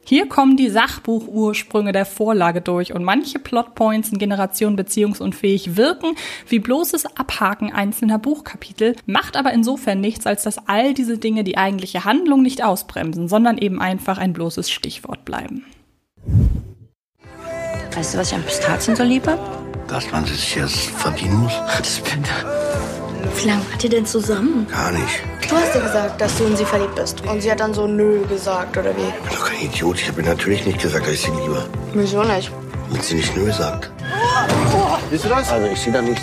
Hier 0.10 0.28
kommen 0.28 0.58
die 0.58 0.70
Sachbuchursprünge 0.70 1.92
der 1.92 2.06
Vorlage 2.06 2.62
durch 2.62 2.96
und 2.96 3.04
manche 3.04 3.38
Plotpoints 3.38 4.12
in 4.12 4.18
Generation 4.18 4.76
beziehungsunfähig 4.76 5.78
wirken 5.78 6.16
wie 6.48 6.58
bloßes 6.58 7.18
Abhaken 7.18 7.72
einzelner 7.72 8.18
Buchkapitel, 8.18 8.96
macht 9.06 9.38
aber 9.38 9.54
insofern 9.54 10.02
nichts, 10.02 10.26
als 10.26 10.42
dass 10.42 10.68
all 10.68 10.96
diese 10.96 11.20
Dinge 11.20 11.44
die 11.44 11.60
eigentliche 11.60 12.06
Handlung 12.06 12.42
nicht 12.42 12.64
ausbremsen, 12.64 13.28
sondern 13.28 13.60
eben 13.60 13.80
einfach 13.80 14.18
ein 14.18 14.34
bloßes 14.34 14.72
Stichwort 14.72 15.26
bleiben. 15.26 15.64
Weißt 17.96 18.14
du, 18.14 18.18
was 18.18 18.28
ich 18.30 18.36
an 18.36 18.44
Pistazien 18.44 18.96
so 18.96 19.04
liebe? 19.04 19.38
Dass 19.88 20.12
man 20.12 20.26
sich 20.26 20.56
jetzt 20.56 20.90
verdienen 20.92 21.38
muss? 21.38 21.54
Das 21.78 22.00
bin 22.00 22.24
Wie 23.36 23.48
lange 23.48 23.62
wart 23.72 23.84
ihr 23.84 23.90
denn 23.90 24.06
zusammen? 24.06 24.68
Gar 24.70 24.92
nicht. 24.92 25.24
Du 25.50 25.56
hast 25.56 25.74
dir 25.74 25.82
gesagt, 25.82 26.22
dass 26.22 26.38
du 26.38 26.46
in 26.46 26.56
sie 26.56 26.66
verliebt 26.66 26.96
bist. 26.96 27.22
Und 27.26 27.42
sie 27.42 27.52
hat 27.52 27.60
dann 27.60 27.74
so 27.74 27.88
nö 27.88 28.26
gesagt, 28.28 28.78
oder 28.78 28.96
wie? 28.96 29.02
Ich 29.02 29.30
bin 29.30 29.38
doch 29.38 29.50
kein 29.50 29.62
Idiot. 29.62 29.98
Ich 30.00 30.08
habe 30.08 30.22
ihr 30.22 30.28
natürlich 30.28 30.66
nicht 30.66 30.80
gesagt, 30.80 31.08
dass 31.08 31.14
ich 31.14 31.22
sie 31.22 31.32
liebe. 31.32 31.68
Wieso 31.94 32.24
nicht? 32.24 32.52
Damit 32.88 33.04
sie 33.04 33.16
nicht 33.16 33.36
nö 33.36 33.52
sagt. 33.52 33.92
Siehst 35.10 35.26
du 35.26 35.30
das? 35.30 35.52
Also 35.52 35.68
ich 35.68 35.80
sehe 35.80 35.92
da 35.92 36.02
nichts. 36.02 36.22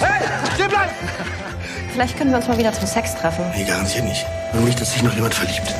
Vielleicht 1.92 2.16
können 2.18 2.30
wir 2.30 2.38
uns 2.38 2.46
mal 2.46 2.58
wieder 2.58 2.72
zum 2.72 2.86
Sex 2.86 3.14
treffen. 3.16 3.44
Nee, 3.54 3.64
garantiert 3.64 4.04
nicht. 4.04 4.24
Nur 4.52 4.62
nicht, 4.62 4.80
dass 4.80 4.92
sich 4.92 5.02
noch 5.02 5.14
jemand 5.14 5.34
verliebt. 5.34 5.74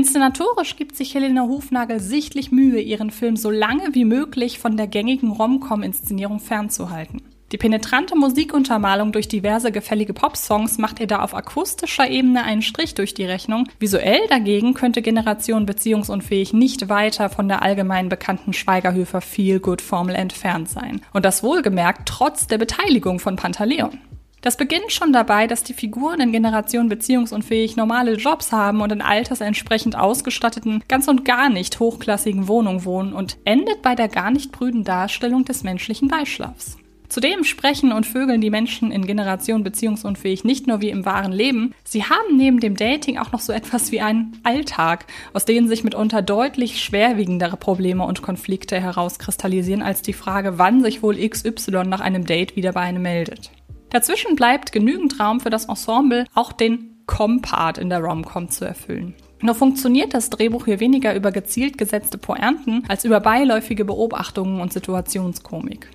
Inszenatorisch 0.00 0.76
gibt 0.76 0.96
sich 0.96 1.14
Helena 1.14 1.42
Hufnagel 1.42 2.00
sichtlich 2.00 2.50
Mühe, 2.50 2.80
ihren 2.80 3.10
Film 3.10 3.36
so 3.36 3.50
lange 3.50 3.90
wie 3.92 4.06
möglich 4.06 4.58
von 4.58 4.78
der 4.78 4.86
gängigen 4.86 5.30
Rom-Com-Inszenierung 5.30 6.40
fernzuhalten. 6.40 7.20
Die 7.52 7.58
penetrante 7.58 8.16
Musikuntermalung 8.16 9.12
durch 9.12 9.28
diverse 9.28 9.70
gefällige 9.70 10.14
Popsongs 10.14 10.78
macht 10.78 11.00
ihr 11.00 11.06
da 11.06 11.20
auf 11.20 11.34
akustischer 11.34 12.08
Ebene 12.08 12.44
einen 12.44 12.62
Strich 12.62 12.94
durch 12.94 13.12
die 13.12 13.26
Rechnung. 13.26 13.68
Visuell 13.78 14.26
dagegen 14.30 14.72
könnte 14.72 15.02
Generation 15.02 15.66
beziehungsunfähig 15.66 16.54
nicht 16.54 16.88
weiter 16.88 17.28
von 17.28 17.46
der 17.46 17.60
allgemein 17.60 18.08
bekannten 18.08 18.54
Schweigerhöfer 18.54 19.20
Feel-Good-Formel 19.20 20.14
entfernt 20.14 20.70
sein. 20.70 21.02
Und 21.12 21.26
das 21.26 21.42
wohlgemerkt 21.42 22.08
trotz 22.08 22.46
der 22.46 22.56
Beteiligung 22.56 23.18
von 23.18 23.36
Pantaleon. 23.36 23.98
Das 24.42 24.56
beginnt 24.56 24.90
schon 24.90 25.12
dabei, 25.12 25.46
dass 25.46 25.64
die 25.64 25.74
Figuren 25.74 26.20
in 26.20 26.32
Generation 26.32 26.88
beziehungsunfähig 26.88 27.76
normale 27.76 28.14
Jobs 28.14 28.52
haben 28.52 28.80
und 28.80 28.90
in 28.90 29.02
altersentsprechend 29.02 29.96
ausgestatteten, 29.96 30.82
ganz 30.88 31.08
und 31.08 31.26
gar 31.26 31.50
nicht 31.50 31.78
hochklassigen 31.78 32.48
Wohnungen 32.48 32.84
wohnen 32.86 33.12
und 33.12 33.36
endet 33.44 33.82
bei 33.82 33.94
der 33.94 34.08
gar 34.08 34.30
nicht 34.30 34.50
prüden 34.50 34.82
Darstellung 34.82 35.44
des 35.44 35.62
menschlichen 35.62 36.08
Beischlafs. 36.08 36.78
Zudem 37.10 37.42
sprechen 37.42 37.92
und 37.92 38.06
vögeln 38.06 38.40
die 38.40 38.50
Menschen 38.50 38.92
in 38.92 39.04
Generation 39.04 39.64
beziehungsunfähig 39.64 40.44
nicht 40.44 40.68
nur 40.68 40.80
wie 40.80 40.90
im 40.90 41.04
wahren 41.04 41.32
Leben, 41.32 41.74
sie 41.82 42.04
haben 42.04 42.36
neben 42.36 42.60
dem 42.60 42.76
Dating 42.76 43.18
auch 43.18 43.32
noch 43.32 43.40
so 43.40 43.52
etwas 43.52 43.90
wie 43.90 44.00
einen 44.00 44.38
Alltag, 44.44 45.06
aus 45.32 45.44
denen 45.44 45.66
sich 45.66 45.82
mitunter 45.82 46.22
deutlich 46.22 46.80
schwerwiegendere 46.80 47.56
Probleme 47.56 48.04
und 48.04 48.22
Konflikte 48.22 48.80
herauskristallisieren 48.80 49.82
als 49.82 50.02
die 50.02 50.12
Frage, 50.12 50.56
wann 50.56 50.82
sich 50.82 51.02
wohl 51.02 51.16
XY 51.16 51.84
nach 51.86 52.00
einem 52.00 52.24
Date 52.24 52.54
wieder 52.54 52.72
bei 52.72 52.82
einem 52.82 53.02
meldet. 53.02 53.50
Dazwischen 53.90 54.36
bleibt 54.36 54.70
genügend 54.70 55.18
Raum 55.18 55.40
für 55.40 55.50
das 55.50 55.66
Ensemble, 55.66 56.24
auch 56.34 56.52
den 56.52 57.02
Com-Part 57.06 57.78
in 57.78 57.90
der 57.90 57.98
Rom-Com 58.00 58.48
zu 58.48 58.64
erfüllen. 58.64 59.14
Nur 59.42 59.54
funktioniert 59.54 60.14
das 60.14 60.30
Drehbuch 60.30 60.66
hier 60.66 60.80
weniger 60.80 61.14
über 61.14 61.32
gezielt 61.32 61.76
gesetzte 61.76 62.18
Pointen 62.18 62.84
als 62.88 63.04
über 63.04 63.20
beiläufige 63.20 63.84
Beobachtungen 63.84 64.60
und 64.60 64.72
Situationskomik. 64.72 65.88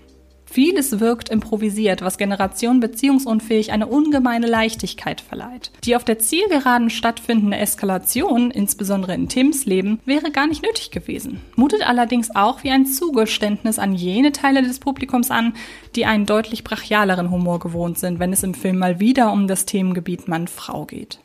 Vieles 0.55 1.01
wirkt 1.01 1.27
improvisiert, 1.27 2.01
was 2.01 2.17
Generation 2.17 2.79
beziehungsunfähig 2.79 3.73
eine 3.73 3.87
ungemeine 3.87 4.47
Leichtigkeit 4.47 5.19
verleiht. 5.19 5.69
Die 5.83 5.97
auf 5.97 6.05
der 6.05 6.17
Zielgeraden 6.17 6.89
stattfindende 6.89 7.57
Eskalation, 7.57 8.51
insbesondere 8.51 9.15
in 9.15 9.27
Tims 9.27 9.65
Leben, 9.65 9.99
wäre 10.05 10.31
gar 10.31 10.47
nicht 10.47 10.63
nötig 10.63 10.91
gewesen. 10.91 11.41
Mutet 11.57 11.85
allerdings 11.85 12.33
auch 12.37 12.63
wie 12.63 12.71
ein 12.71 12.85
Zugeständnis 12.85 13.79
an 13.79 13.95
jene 13.95 14.31
Teile 14.31 14.63
des 14.63 14.79
Publikums 14.79 15.29
an, 15.29 15.55
die 15.97 16.05
einen 16.05 16.25
deutlich 16.25 16.63
brachialeren 16.63 17.31
Humor 17.31 17.59
gewohnt 17.59 17.99
sind, 17.99 18.19
wenn 18.19 18.31
es 18.31 18.43
im 18.43 18.53
Film 18.53 18.77
mal 18.77 19.01
wieder 19.01 19.33
um 19.33 19.49
das 19.49 19.65
Themengebiet 19.65 20.29
Mann-Frau 20.29 20.85
geht. 20.85 21.19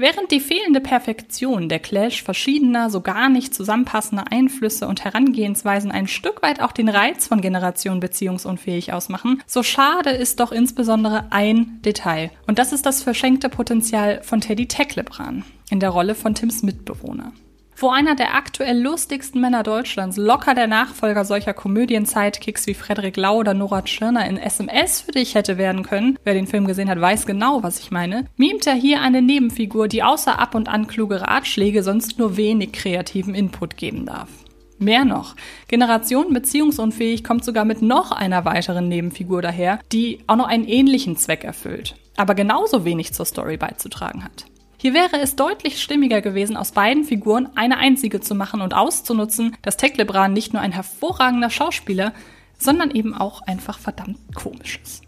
Während 0.00 0.30
die 0.30 0.38
fehlende 0.38 0.80
Perfektion, 0.80 1.68
der 1.68 1.80
Clash 1.80 2.22
verschiedener, 2.22 2.88
so 2.88 3.00
gar 3.00 3.28
nicht 3.28 3.52
zusammenpassender 3.52 4.30
Einflüsse 4.30 4.86
und 4.86 5.04
Herangehensweisen 5.04 5.90
ein 5.90 6.06
Stück 6.06 6.40
weit 6.40 6.62
auch 6.62 6.70
den 6.70 6.88
Reiz 6.88 7.26
von 7.26 7.40
Generation 7.40 7.98
beziehungsunfähig 7.98 8.92
ausmachen, 8.92 9.42
so 9.44 9.64
schade 9.64 10.10
ist 10.10 10.38
doch 10.38 10.52
insbesondere 10.52 11.26
ein 11.30 11.82
Detail. 11.84 12.30
Und 12.46 12.60
das 12.60 12.72
ist 12.72 12.86
das 12.86 13.02
verschenkte 13.02 13.48
Potenzial 13.48 14.22
von 14.22 14.40
Teddy 14.40 14.68
Teklebran 14.68 15.44
in 15.68 15.80
der 15.80 15.90
Rolle 15.90 16.14
von 16.14 16.32
Tims 16.32 16.62
Mitbewohner 16.62 17.32
wo 17.80 17.90
einer 17.90 18.14
der 18.16 18.34
aktuell 18.34 18.80
lustigsten 18.80 19.40
Männer 19.40 19.62
Deutschlands 19.62 20.16
locker 20.16 20.54
der 20.54 20.66
Nachfolger 20.66 21.24
solcher 21.24 21.54
Komödien-Sidekicks 21.54 22.66
wie 22.66 22.74
Frederik 22.74 23.16
Lau 23.16 23.36
oder 23.36 23.54
Nora 23.54 23.82
Tschirner 23.82 24.26
in 24.28 24.36
SMS 24.36 25.02
für 25.02 25.12
dich 25.12 25.34
hätte 25.34 25.58
werden 25.58 25.84
können, 25.84 26.18
wer 26.24 26.34
den 26.34 26.46
Film 26.46 26.66
gesehen 26.66 26.90
hat, 26.90 27.00
weiß 27.00 27.26
genau, 27.26 27.62
was 27.62 27.78
ich 27.78 27.90
meine, 27.90 28.26
mimt 28.36 28.66
er 28.66 28.74
hier 28.74 29.00
eine 29.00 29.22
Nebenfigur, 29.22 29.86
die 29.86 30.02
außer 30.02 30.38
ab 30.38 30.54
und 30.54 30.68
an 30.68 30.88
kluge 30.88 31.20
Ratschläge 31.20 31.82
sonst 31.82 32.18
nur 32.18 32.36
wenig 32.36 32.72
kreativen 32.72 33.34
Input 33.34 33.76
geben 33.76 34.06
darf. 34.06 34.28
Mehr 34.80 35.04
noch, 35.04 35.34
Generation 35.66 36.32
beziehungsunfähig 36.32 37.24
kommt 37.24 37.44
sogar 37.44 37.64
mit 37.64 37.82
noch 37.82 38.12
einer 38.12 38.44
weiteren 38.44 38.88
Nebenfigur 38.88 39.42
daher, 39.42 39.80
die 39.92 40.20
auch 40.26 40.36
noch 40.36 40.46
einen 40.46 40.66
ähnlichen 40.66 41.16
Zweck 41.16 41.44
erfüllt, 41.44 41.96
aber 42.16 42.34
genauso 42.34 42.84
wenig 42.84 43.12
zur 43.12 43.26
Story 43.26 43.56
beizutragen 43.56 44.24
hat. 44.24 44.47
Hier 44.80 44.94
wäre 44.94 45.20
es 45.20 45.34
deutlich 45.34 45.82
stimmiger 45.82 46.20
gewesen, 46.20 46.56
aus 46.56 46.70
beiden 46.70 47.02
Figuren 47.02 47.48
eine 47.56 47.78
einzige 47.78 48.20
zu 48.20 48.36
machen 48.36 48.60
und 48.60 48.74
auszunutzen, 48.74 49.56
dass 49.60 49.76
Teklebran 49.76 50.32
nicht 50.32 50.52
nur 50.52 50.62
ein 50.62 50.70
hervorragender 50.70 51.50
Schauspieler, 51.50 52.14
sondern 52.58 52.92
eben 52.92 53.12
auch 53.12 53.42
einfach 53.42 53.80
verdammt 53.80 54.18
komisch 54.36 54.78
ist. 54.82 55.02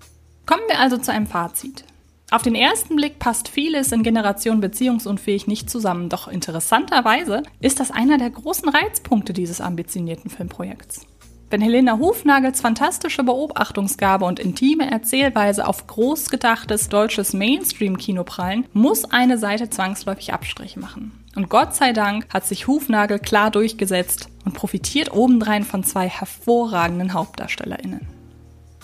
Kommen 0.44 0.62
wir 0.68 0.80
also 0.80 0.98
zu 0.98 1.12
einem 1.12 1.28
Fazit. 1.28 1.84
Auf 2.32 2.42
den 2.42 2.56
ersten 2.56 2.96
Blick 2.96 3.20
passt 3.20 3.48
vieles 3.48 3.92
in 3.92 4.02
Generation 4.02 4.60
beziehungsunfähig 4.60 5.46
nicht 5.46 5.70
zusammen, 5.70 6.08
doch 6.08 6.26
interessanterweise 6.26 7.44
ist 7.60 7.78
das 7.78 7.92
einer 7.92 8.18
der 8.18 8.30
großen 8.30 8.68
Reizpunkte 8.68 9.32
dieses 9.32 9.60
ambitionierten 9.60 10.30
Filmprojekts. 10.30 11.06
Wenn 11.50 11.60
Helena 11.60 11.98
Hufnagels 11.98 12.60
fantastische 12.60 13.24
Beobachtungsgabe 13.24 14.24
und 14.24 14.38
intime 14.38 14.88
Erzählweise 14.88 15.66
auf 15.66 15.88
großgedachtes 15.88 16.88
deutsches 16.88 17.32
Mainstream-Kino 17.32 18.22
prallen, 18.22 18.66
muss 18.72 19.04
eine 19.04 19.36
Seite 19.36 19.68
zwangsläufig 19.68 20.32
Abstriche 20.32 20.78
machen. 20.78 21.10
Und 21.34 21.48
Gott 21.48 21.74
sei 21.74 21.92
Dank 21.92 22.32
hat 22.32 22.46
sich 22.46 22.68
Hufnagel 22.68 23.18
klar 23.18 23.50
durchgesetzt 23.50 24.28
und 24.44 24.54
profitiert 24.54 25.12
obendrein 25.12 25.64
von 25.64 25.82
zwei 25.82 26.08
hervorragenden 26.08 27.14
HauptdarstellerInnen. 27.14 28.19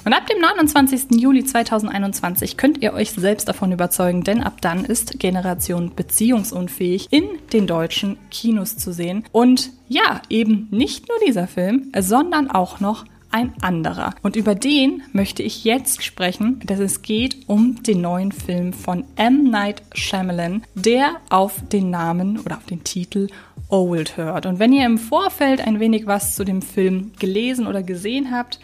Und 0.06 0.12
ab 0.12 0.28
dem 0.28 0.40
29. 0.40 1.20
Juli 1.20 1.44
2021 1.44 2.56
könnt 2.56 2.80
ihr 2.80 2.92
euch 2.92 3.10
selbst 3.10 3.48
davon 3.48 3.72
überzeugen, 3.72 4.22
denn 4.22 4.40
ab 4.40 4.60
dann 4.60 4.84
ist 4.84 5.18
Generation 5.18 5.96
beziehungsunfähig 5.96 7.08
in 7.10 7.25
den 7.52 7.66
deutschen 7.66 8.16
Kinos 8.30 8.76
zu 8.76 8.92
sehen. 8.92 9.25
Und 9.32 9.70
ja, 9.88 10.22
eben 10.30 10.68
nicht 10.70 11.08
nur 11.08 11.18
dieser 11.26 11.48
Film, 11.48 11.90
sondern 11.98 12.48
auch 12.48 12.78
noch 12.78 13.04
ein 13.32 13.52
anderer. 13.62 14.14
Und 14.22 14.36
über 14.36 14.54
den 14.54 15.02
möchte 15.12 15.42
ich 15.42 15.64
jetzt 15.64 16.04
sprechen, 16.04 16.60
dass 16.64 16.78
es 16.78 17.02
geht 17.02 17.48
um 17.48 17.82
den 17.82 18.00
neuen 18.00 18.30
Film 18.30 18.75
von 18.75 19.02
M. 19.16 19.50
Night 19.50 19.82
Shyamalan, 19.92 20.62
der 20.76 21.16
auf 21.30 21.54
den 21.72 21.90
Namen 21.90 22.38
oder 22.38 22.58
auf 22.58 22.66
den 22.66 22.84
Titel 22.84 23.26
Old 23.70 24.16
hört. 24.16 24.46
Und 24.46 24.60
wenn 24.60 24.72
ihr 24.72 24.86
im 24.86 24.98
Vorfeld 24.98 25.60
ein 25.60 25.80
wenig 25.80 26.06
was 26.06 26.36
zu 26.36 26.44
dem 26.44 26.62
Film 26.62 27.10
gelesen 27.18 27.66
oder 27.66 27.82
gesehen 27.82 28.30
habt, 28.30 28.60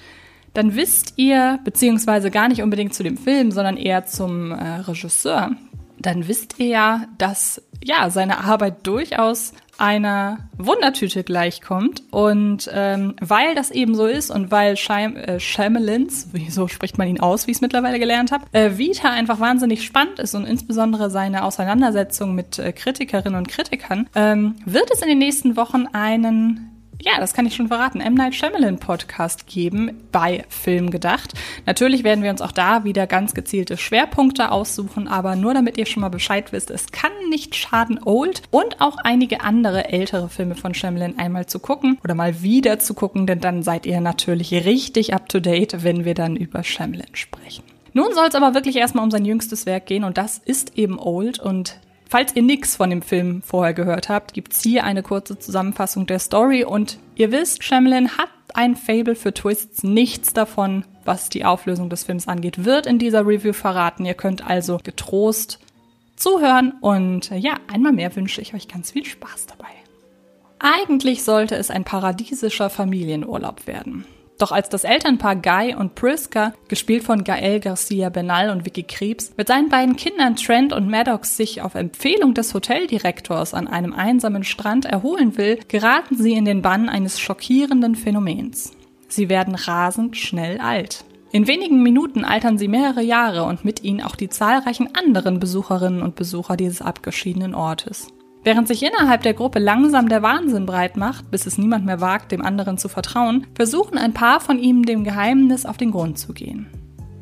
dann 0.54 0.75
wisst 0.75 1.14
ihr, 1.16 1.59
beziehungsweise 1.64 2.30
gar 2.30 2.49
nicht 2.49 2.62
unbedingt 2.62 2.94
zu 2.94 3.02
dem 3.02 3.16
Film, 3.16 3.50
sondern 3.50 3.76
eher 3.76 4.06
zum 4.06 4.52
äh, 4.52 4.76
Regisseur, 4.80 5.52
dann 5.99 6.28
wisst 6.28 6.59
ihr 6.59 6.66
ja, 6.66 7.06
dass 7.18 7.62
ja 7.82 8.11
seine 8.11 8.44
Arbeit 8.44 8.87
durchaus 8.87 9.52
einer 9.78 10.38
Wundertüte 10.59 11.25
gleichkommt. 11.25 12.02
Und 12.11 12.71
ähm, 12.73 13.14
weil 13.21 13.54
das 13.54 13.71
eben 13.71 13.94
so 13.94 14.06
ist 14.06 14.30
und 14.30 14.50
weil 14.50 14.76
Shyam, 14.76 15.16
äh, 15.16 15.38
wieso 16.32 16.68
spricht 16.68 16.99
man 16.99 17.09
ihn 17.09 17.21
aus, 17.21 17.47
wie 17.47 17.52
ich 17.52 17.59
es 17.59 17.61
mittlerweile 17.62 17.99
gelernt 17.99 18.32
habe, 18.32 18.44
äh, 18.52 18.78
Vita 18.78 19.11
einfach 19.11 19.40
wahnsinnig 19.40 19.85
spannend 19.85 20.18
ist 20.18 20.35
und 20.35 20.44
insbesondere 20.44 21.11
seine 21.11 21.44
Auseinandersetzung 21.44 22.35
mit 22.35 22.59
äh, 22.59 22.73
Kritikerinnen 22.73 23.37
und 23.37 23.49
Kritikern, 23.49 24.09
ähm, 24.14 24.56
wird 24.64 24.90
es 24.92 25.02
in 25.02 25.09
den 25.09 25.18
nächsten 25.18 25.56
Wochen 25.56 25.87
einen 25.92 26.72
ja, 27.04 27.18
das 27.18 27.35
kann 27.35 27.47
ich 27.47 27.56
schon 27.56 27.66
verraten, 27.66 28.00
M. 28.00 28.14
Night 28.14 28.35
Shyamalan 28.35 28.78
Podcast 28.78 29.49
geben 29.49 30.04
bei 30.12 30.44
Film 30.49 30.90
gedacht. 30.90 31.35
Natürlich 31.66 32.04
werden 32.04 32.23
wir 32.23 32.30
uns 32.30 32.40
auch 32.40 32.52
da 32.52 32.85
wieder 32.85 33.09
ganz 33.09 33.35
gezielte 33.35 33.76
Schwerpunkte 33.76 34.52
aussuchen, 34.52 35.09
aber 35.09 35.35
nur 35.35 35.52
damit 35.52 35.78
ihr 35.78 35.87
schon 35.87 36.02
mal 36.02 36.11
Bescheid 36.11 36.52
wisst, 36.52 36.71
es 36.71 36.92
kann 36.92 37.11
nicht 37.28 37.56
schaden, 37.56 37.99
Old 38.04 38.42
und 38.52 38.80
auch 38.80 38.99
einige 39.02 39.40
andere 39.40 39.88
ältere 39.88 40.28
Filme 40.28 40.54
von 40.54 40.75
Shyamalan 40.75 41.18
einmal 41.18 41.47
zu 41.47 41.59
gucken 41.59 41.99
oder 42.04 42.14
mal 42.14 42.42
wieder 42.42 42.78
zu 42.78 42.94
gucken, 42.94 43.26
denn 43.26 43.40
dann 43.40 43.64
seid 43.64 43.85
ihr 43.85 44.00
natürlich 44.00 44.52
richtig 44.52 45.12
up 45.12 45.28
to 45.28 45.40
date, 45.40 45.82
wenn 45.82 46.04
wir 46.04 46.14
dann 46.14 46.37
über 46.37 46.62
Shyamalan 46.62 47.14
sprechen. 47.14 47.64
Nun 47.94 48.14
soll 48.14 48.28
es 48.28 48.37
aber 48.37 48.54
wirklich 48.54 48.76
erstmal 48.76 49.04
um 49.04 49.11
sein 49.11 49.25
jüngstes 49.25 49.66
Werk 49.66 49.87
gehen 49.87 50.04
und 50.04 50.18
das 50.18 50.38
ist 50.38 50.78
eben 50.78 51.00
Old 51.00 51.40
und 51.40 51.80
Falls 52.12 52.37
ihr 52.37 52.42
nichts 52.42 52.76
von 52.76 52.90
dem 52.90 53.00
Film 53.00 53.40
vorher 53.40 53.73
gehört 53.73 54.11
habt, 54.11 54.35
gibt's 54.35 54.61
hier 54.61 54.85
eine 54.85 55.02
kurze 55.02 55.38
Zusammenfassung 55.38 56.07
der 56.07 56.19
Story 56.19 56.62
und 56.62 56.99
ihr 57.14 57.33
wisst, 57.33 57.64
Shyamalan 57.64 58.19
hat 58.19 58.28
ein 58.52 58.76
Fable 58.76 59.14
für 59.14 59.33
Twists. 59.33 59.83
Nichts 59.83 60.35
davon, 60.35 60.85
was 61.07 61.31
die 61.31 61.47
Auflösung 61.47 61.88
des 61.88 62.04
Films 62.04 62.28
angeht, 62.28 62.66
wird 62.66 62.85
in 62.85 62.99
dieser 62.99 63.26
Review 63.26 63.54
verraten. 63.54 64.04
Ihr 64.04 64.12
könnt 64.12 64.47
also 64.47 64.76
getrost 64.85 65.59
zuhören 66.14 66.75
und 66.83 67.31
äh, 67.31 67.38
ja, 67.38 67.54
einmal 67.73 67.92
mehr 67.92 68.14
wünsche 68.14 68.42
ich 68.42 68.52
euch 68.52 68.69
ganz 68.69 68.90
viel 68.90 69.07
Spaß 69.07 69.47
dabei. 69.47 69.71
Eigentlich 70.59 71.25
sollte 71.25 71.54
es 71.54 71.71
ein 71.71 71.85
paradiesischer 71.85 72.69
Familienurlaub 72.69 73.66
werden. 73.66 74.04
Doch 74.38 74.52
als 74.52 74.68
das 74.68 74.84
Elternpaar 74.84 75.36
Guy 75.36 75.74
und 75.74 75.94
Priska, 75.94 76.52
gespielt 76.68 77.04
von 77.04 77.24
Gael 77.24 77.60
Garcia 77.60 78.08
Benal 78.08 78.50
und 78.50 78.64
Vicky 78.64 78.82
Krebs, 78.82 79.32
mit 79.36 79.48
seinen 79.48 79.68
beiden 79.68 79.96
Kindern 79.96 80.36
Trent 80.36 80.72
und 80.72 80.88
Maddox 80.88 81.36
sich 81.36 81.62
auf 81.62 81.74
Empfehlung 81.74 82.34
des 82.34 82.52
Hoteldirektors 82.52 83.54
an 83.54 83.68
einem 83.68 83.92
einsamen 83.92 84.44
Strand 84.44 84.84
erholen 84.84 85.36
will, 85.36 85.58
geraten 85.68 86.16
sie 86.16 86.32
in 86.32 86.44
den 86.44 86.62
Bann 86.62 86.88
eines 86.88 87.20
schockierenden 87.20 87.94
Phänomens. 87.94 88.72
Sie 89.08 89.28
werden 89.28 89.54
rasend 89.54 90.16
schnell 90.16 90.58
alt. 90.58 91.04
In 91.32 91.46
wenigen 91.46 91.82
Minuten 91.82 92.26
altern 92.26 92.58
sie 92.58 92.68
mehrere 92.68 93.02
Jahre 93.02 93.44
und 93.44 93.64
mit 93.64 93.82
ihnen 93.82 94.02
auch 94.02 94.16
die 94.16 94.28
zahlreichen 94.28 94.94
anderen 94.94 95.40
Besucherinnen 95.40 96.02
und 96.02 96.14
Besucher 96.14 96.58
dieses 96.58 96.82
abgeschiedenen 96.82 97.54
Ortes. 97.54 98.08
Während 98.44 98.66
sich 98.66 98.82
innerhalb 98.82 99.22
der 99.22 99.34
Gruppe 99.34 99.61
langsam 99.61 100.08
der 100.08 100.22
Wahnsinn 100.22 100.66
breit 100.66 100.96
macht, 100.96 101.30
bis 101.30 101.46
es 101.46 101.58
niemand 101.58 101.87
mehr 101.87 102.00
wagt, 102.00 102.32
dem 102.32 102.42
anderen 102.42 102.76
zu 102.76 102.88
vertrauen, 102.88 103.46
versuchen 103.54 103.99
ein 103.99 104.14
paar 104.14 104.40
von 104.40 104.58
ihnen 104.58 104.82
dem 104.82 105.04
Geheimnis 105.04 105.64
auf 105.64 105.76
den 105.76 105.92
Grund 105.92 106.18
zu 106.18 106.32
gehen. 106.32 106.66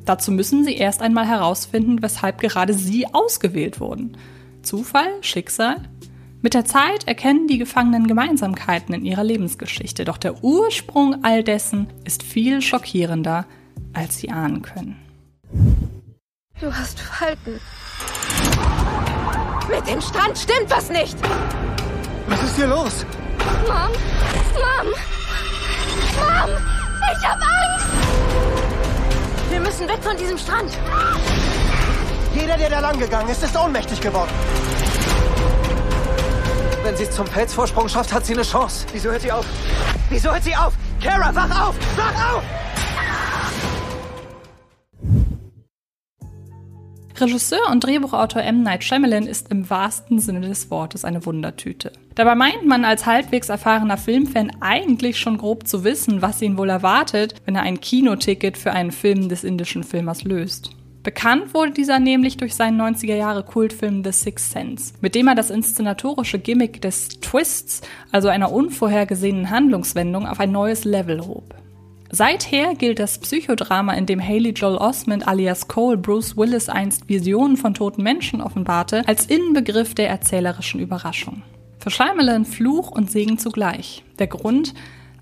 Dazu 0.07 0.33
müssen 0.33 0.65
sie 0.65 0.75
erst 0.75 1.03
einmal 1.03 1.27
herausfinden, 1.27 2.01
weshalb 2.01 2.41
gerade 2.41 2.73
sie 2.73 3.07
ausgewählt 3.13 3.81
wurden. 3.81 4.17
Zufall? 4.63 5.11
Schicksal? 5.21 5.77
Mit 6.41 6.55
der 6.55 6.65
Zeit 6.65 7.07
erkennen 7.07 7.49
die 7.49 7.59
Gefangenen 7.59 8.07
Gemeinsamkeiten 8.07 8.95
in 8.95 9.05
ihrer 9.05 9.25
Lebensgeschichte, 9.25 10.07
doch 10.07 10.17
der 10.17 10.43
Ursprung 10.43 11.23
all 11.23 11.45
dessen 11.45 11.89
ist 12.05 12.23
viel 12.23 12.63
schockierender, 12.63 13.45
als 13.93 14.17
sie 14.17 14.31
ahnen 14.31 14.63
können. 14.63 14.97
Du 16.61 16.73
hast 16.75 16.99
Falten. 16.99 17.61
Mit 19.71 19.87
dem 19.87 20.01
Strand 20.01 20.37
stimmt 20.37 20.69
was 20.69 20.91
nicht. 20.91 21.17
Was 22.27 22.43
ist 22.43 22.57
hier 22.57 22.67
los? 22.67 23.07
Mom! 23.67 23.93
Mom! 24.55 24.93
Mom! 26.17 26.51
Ich 27.13 27.29
hab 27.29 27.37
Angst! 27.37 27.87
Wir 29.49 29.61
müssen 29.61 29.89
weg 29.89 29.99
von 30.03 30.17
diesem 30.17 30.39
Strand. 30.39 30.73
Jeder, 32.35 32.57
der 32.57 32.71
da 32.71 32.81
lang 32.81 32.99
gegangen 32.99 33.29
ist, 33.29 33.43
ist 33.43 33.57
ohnmächtig 33.57 34.01
geworden. 34.01 34.31
Wenn 36.83 36.97
sie 36.97 37.05
es 37.05 37.11
zum 37.13 37.27
Felsvorsprung 37.27 37.89
schafft, 37.89 38.13
hat 38.13 38.27
sie 38.27 38.35
eine 38.35 38.43
Chance. 38.43 38.87
Wieso 38.93 39.11
hört 39.11 39.23
sie 39.23 39.31
auf? 39.31 39.45
Wieso 40.09 40.33
hört 40.33 40.43
sie 40.43 40.57
auf? 40.57 40.73
Kara, 41.03 41.35
wach 41.35 41.69
auf! 41.69 41.75
Wach 41.97 42.35
auf! 42.37 42.43
Regisseur 47.21 47.71
und 47.71 47.85
Drehbuchautor 47.85 48.43
M. 48.43 48.63
Night 48.63 48.85
Shyamalan 48.85 49.27
ist 49.27 49.51
im 49.51 49.69
wahrsten 49.69 50.19
Sinne 50.19 50.41
des 50.41 50.71
Wortes 50.71 51.05
eine 51.05 51.25
Wundertüte. 51.27 51.93
Dabei 52.15 52.35
meint 52.35 52.67
man 52.67 52.85
als 52.85 53.07
halbwegs 53.07 53.49
erfahrener 53.49 53.97
Filmfan 53.97 54.53
eigentlich 54.61 55.19
schon 55.19 55.39
grob 55.39 55.67
zu 55.67 55.85
wissen, 55.85 56.23
was 56.23 56.43
ihn 56.43 56.57
wohl 56.59 56.71
erwartet, 56.71 57.35
wenn 57.45 57.57
er 57.57 57.63
ein 57.63 57.81
Kinoticket 57.81 58.59
für 58.59 58.73
einen 58.73 58.93
Film 58.93 59.29
des 59.29 59.45
indischen 59.45 59.85
Filmers 59.85 60.25
löst. 60.25 60.71
Bekannt 61.03 61.55
wurde 61.55 61.73
dieser 61.73 61.99
nämlich 61.99 62.37
durch 62.37 62.55
seinen 62.55 62.79
90er 62.79 63.15
Jahre 63.15 63.43
Kultfilm 63.43 64.05
The 64.05 64.13
Sixth 64.13 64.53
Sense, 64.53 64.93
mit 65.01 65.15
dem 65.15 65.29
er 65.29 65.35
das 65.35 65.49
inszenatorische 65.49 66.39
Gimmick 66.39 66.83
des 66.83 67.09
Twists, 67.09 67.81
also 68.13 68.29
einer 68.29 68.53
unvorhergesehenen 68.53 69.49
Handlungswendung, 69.49 70.27
auf 70.27 70.41
ein 70.41 70.53
neues 70.53 70.85
Level 70.85 71.27
hob. 71.27 71.55
Seither 72.13 72.75
gilt 72.75 72.99
das 72.99 73.19
Psychodrama, 73.19 73.95
in 73.95 74.05
dem 74.05 74.21
Haley 74.21 74.51
Joel 74.51 74.79
Osment 74.79 75.29
alias 75.29 75.69
Cole 75.69 75.97
Bruce 75.97 76.37
Willis 76.37 76.69
einst 76.69 77.09
Visionen 77.09 77.57
von 77.57 77.73
toten 77.73 78.03
Menschen 78.03 78.41
offenbarte, 78.41 79.07
als 79.07 79.27
Inbegriff 79.27 79.95
der 79.95 80.09
erzählerischen 80.09 80.81
Überraschung. 80.81 81.43
Für 81.79 81.91
Shyamalan 81.91 82.45
Fluch 82.45 82.91
und 82.91 83.11
Segen 83.11 83.39
zugleich. 83.39 84.03
Der 84.19 84.27
Grund, 84.27 84.75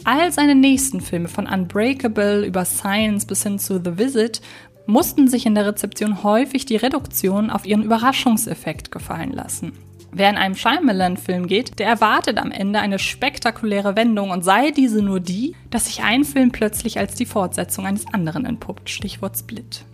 all 0.05 0.33
seine 0.33 0.55
nächsten 0.55 1.03
Filme 1.03 1.29
von 1.29 1.47
Unbreakable 1.47 2.47
über 2.47 2.65
Science 2.65 3.27
bis 3.27 3.43
hin 3.43 3.59
zu 3.59 3.75
The 3.85 3.99
Visit 3.99 4.41
mussten 4.87 5.29
sich 5.29 5.45
in 5.45 5.55
der 5.55 5.67
Rezeption 5.67 6.23
häufig 6.23 6.65
die 6.65 6.77
Reduktion 6.77 7.51
auf 7.51 7.67
ihren 7.67 7.83
Überraschungseffekt 7.83 8.91
gefallen 8.91 9.33
lassen. 9.33 9.73
Wer 10.11 10.31
in 10.31 10.37
einem 10.37 10.55
Shyamalan-Film 10.55 11.47
geht, 11.47 11.79
der 11.79 11.87
erwartet 11.87 12.39
am 12.39 12.51
Ende 12.51 12.79
eine 12.79 12.99
spektakuläre 12.99 13.97
Wendung 13.97 14.31
und 14.31 14.43
sei 14.43 14.71
diese 14.71 15.03
nur 15.03 15.21
die, 15.21 15.55
dass 15.71 15.87
sich 15.87 16.03
ein 16.03 16.25
Film 16.25 16.51
plötzlich 16.51 16.99
als 16.99 17.15
die 17.15 17.27
Fortsetzung 17.27 17.87
eines 17.87 18.07
anderen 18.13 18.47
entpuppt. 18.47 18.89
Stichwort 18.89 19.37
Split. 19.37 19.85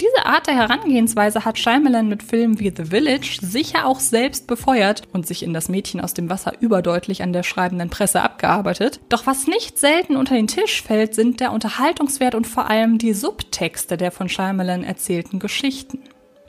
Diese 0.00 0.26
Art 0.26 0.46
der 0.46 0.54
Herangehensweise 0.54 1.44
hat 1.44 1.58
Shyamalan 1.58 2.08
mit 2.08 2.22
Filmen 2.22 2.60
wie 2.60 2.72
The 2.74 2.84
Village 2.84 3.38
sicher 3.42 3.84
auch 3.84 3.98
selbst 3.98 4.46
befeuert 4.46 5.02
und 5.12 5.26
sich 5.26 5.42
in 5.42 5.52
das 5.52 5.68
Mädchen 5.68 6.00
aus 6.00 6.14
dem 6.14 6.30
Wasser 6.30 6.52
überdeutlich 6.60 7.22
an 7.24 7.32
der 7.32 7.42
schreibenden 7.42 7.90
Presse 7.90 8.22
abgearbeitet. 8.22 9.00
Doch 9.08 9.26
was 9.26 9.48
nicht 9.48 9.76
selten 9.76 10.14
unter 10.14 10.36
den 10.36 10.46
Tisch 10.46 10.82
fällt, 10.82 11.16
sind 11.16 11.40
der 11.40 11.52
Unterhaltungswert 11.52 12.36
und 12.36 12.46
vor 12.46 12.70
allem 12.70 12.98
die 12.98 13.12
Subtexte 13.12 13.96
der 13.96 14.12
von 14.12 14.28
Shyamalan 14.28 14.84
erzählten 14.84 15.40
Geschichten. 15.40 15.98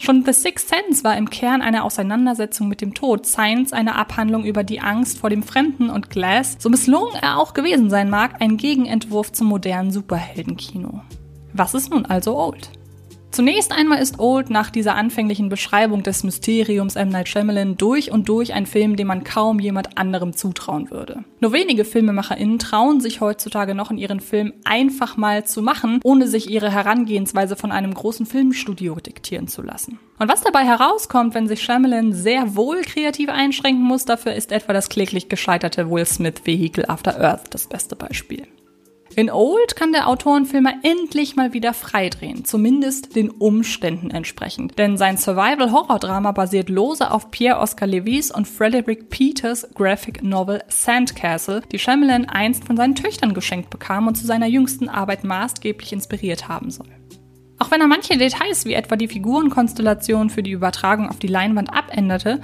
Schon 0.01 0.23
The 0.23 0.31
Sixth 0.31 0.69
Sense 0.69 1.03
war 1.03 1.17
im 1.17 1.29
Kern 1.29 1.61
eine 1.61 1.83
Auseinandersetzung 1.83 2.69
mit 2.69 2.79
dem 2.79 2.93
Tod, 2.93 3.27
Science 3.27 3.73
eine 3.73 3.95
Abhandlung 3.95 4.45
über 4.45 4.63
die 4.63 4.79
Angst 4.79 5.19
vor 5.19 5.29
dem 5.29 5.43
Fremden 5.43 5.89
und 5.89 6.09
Glass, 6.09 6.55
so 6.57 6.69
misslungen 6.69 7.15
er 7.21 7.37
auch 7.37 7.53
gewesen 7.53 7.89
sein 7.89 8.09
mag, 8.09 8.41
ein 8.41 8.55
Gegenentwurf 8.55 9.33
zum 9.33 9.47
modernen 9.47 9.91
Superheldenkino. 9.91 11.01
Was 11.51 11.73
ist 11.73 11.91
nun 11.91 12.05
also 12.05 12.37
Old? 12.37 12.78
Zunächst 13.31 13.71
einmal 13.71 14.01
ist 14.01 14.19
Old 14.19 14.49
nach 14.49 14.71
dieser 14.71 14.95
anfänglichen 14.95 15.49
Beschreibung 15.49 16.01
des 16.01 16.23
Mysteriums 16.23 16.95
M. 16.95 17.09
Night 17.09 17.29
Shyamalan 17.29 17.77
durch 17.77 18.11
und 18.11 18.27
durch 18.27 18.53
ein 18.53 18.65
Film, 18.65 18.95
den 18.95 19.05
man 19.05 19.23
kaum 19.23 19.59
jemand 19.59 19.97
anderem 19.99 20.35
zutrauen 20.35 20.89
würde. 20.89 21.23
Nur 21.39 21.53
wenige 21.53 21.85
FilmemacherInnen 21.85 22.57
trauen 22.57 23.01
sich 23.01 23.21
heutzutage 23.21 23.75
noch 23.75 23.91
in 23.91 23.99
ihren 23.99 24.19
Film 24.19 24.53
einfach 24.65 25.15
mal 25.15 25.45
zu 25.45 25.61
machen, 25.61 25.99
ohne 26.03 26.27
sich 26.27 26.49
ihre 26.49 26.71
Herangehensweise 26.71 27.55
von 27.55 27.71
einem 27.71 27.93
großen 27.93 28.25
Filmstudio 28.25 28.95
diktieren 28.95 29.47
zu 29.47 29.61
lassen. 29.61 29.99
Und 30.17 30.27
was 30.27 30.41
dabei 30.41 30.65
herauskommt, 30.65 31.35
wenn 31.35 31.47
sich 31.47 31.61
Shyamalan 31.61 32.13
sehr 32.13 32.55
wohl 32.55 32.81
kreativ 32.81 33.29
einschränken 33.29 33.83
muss, 33.83 34.05
dafür 34.05 34.33
ist 34.33 34.51
etwa 34.51 34.73
das 34.73 34.89
kläglich 34.89 35.29
gescheiterte 35.29 35.89
Will 35.89 36.05
Smith 36.05 36.41
Vehicle 36.45 36.89
After 36.89 37.21
Earth 37.21 37.53
das 37.53 37.67
beste 37.67 37.95
Beispiel. 37.95 38.47
In 39.19 39.29
Old 39.29 39.75
kann 39.75 39.91
der 39.91 40.07
Autorenfilmer 40.07 40.75
endlich 40.81 41.35
mal 41.35 41.51
wieder 41.51 41.73
freidrehen, 41.73 42.45
zumindest 42.45 43.17
den 43.17 43.29
Umständen 43.29 44.11
entsprechend. 44.11 44.79
Denn 44.79 44.97
sein 44.97 45.17
Survival-Horror-Drama 45.17 46.31
basiert 46.31 46.69
lose 46.69 47.11
auf 47.11 47.29
Pierre 47.29 47.59
Oscar 47.59 47.85
Levis 47.85 48.31
und 48.31 48.47
Frederick 48.47 49.09
Peters 49.09 49.67
Graphic 49.75 50.23
Novel 50.23 50.63
Sandcastle, 50.69 51.63
die 51.69 51.79
Shyamalan 51.79 52.29
einst 52.29 52.63
von 52.63 52.77
seinen 52.77 52.95
Töchtern 52.95 53.33
geschenkt 53.33 53.69
bekam 53.69 54.07
und 54.07 54.15
zu 54.15 54.25
seiner 54.25 54.47
jüngsten 54.47 54.87
Arbeit 54.87 55.25
maßgeblich 55.25 55.91
inspiriert 55.91 56.47
haben 56.47 56.71
soll. 56.71 56.87
Auch 57.57 57.71
wenn 57.71 57.81
er 57.81 57.87
manche 57.87 58.17
Details 58.17 58.63
wie 58.63 58.73
etwa 58.73 58.95
die 58.95 59.09
Figurenkonstellation 59.09 60.29
für 60.29 60.43
die 60.43 60.51
Übertragung 60.51 61.09
auf 61.09 61.19
die 61.19 61.27
Leinwand 61.27 61.73
abänderte, 61.73 62.39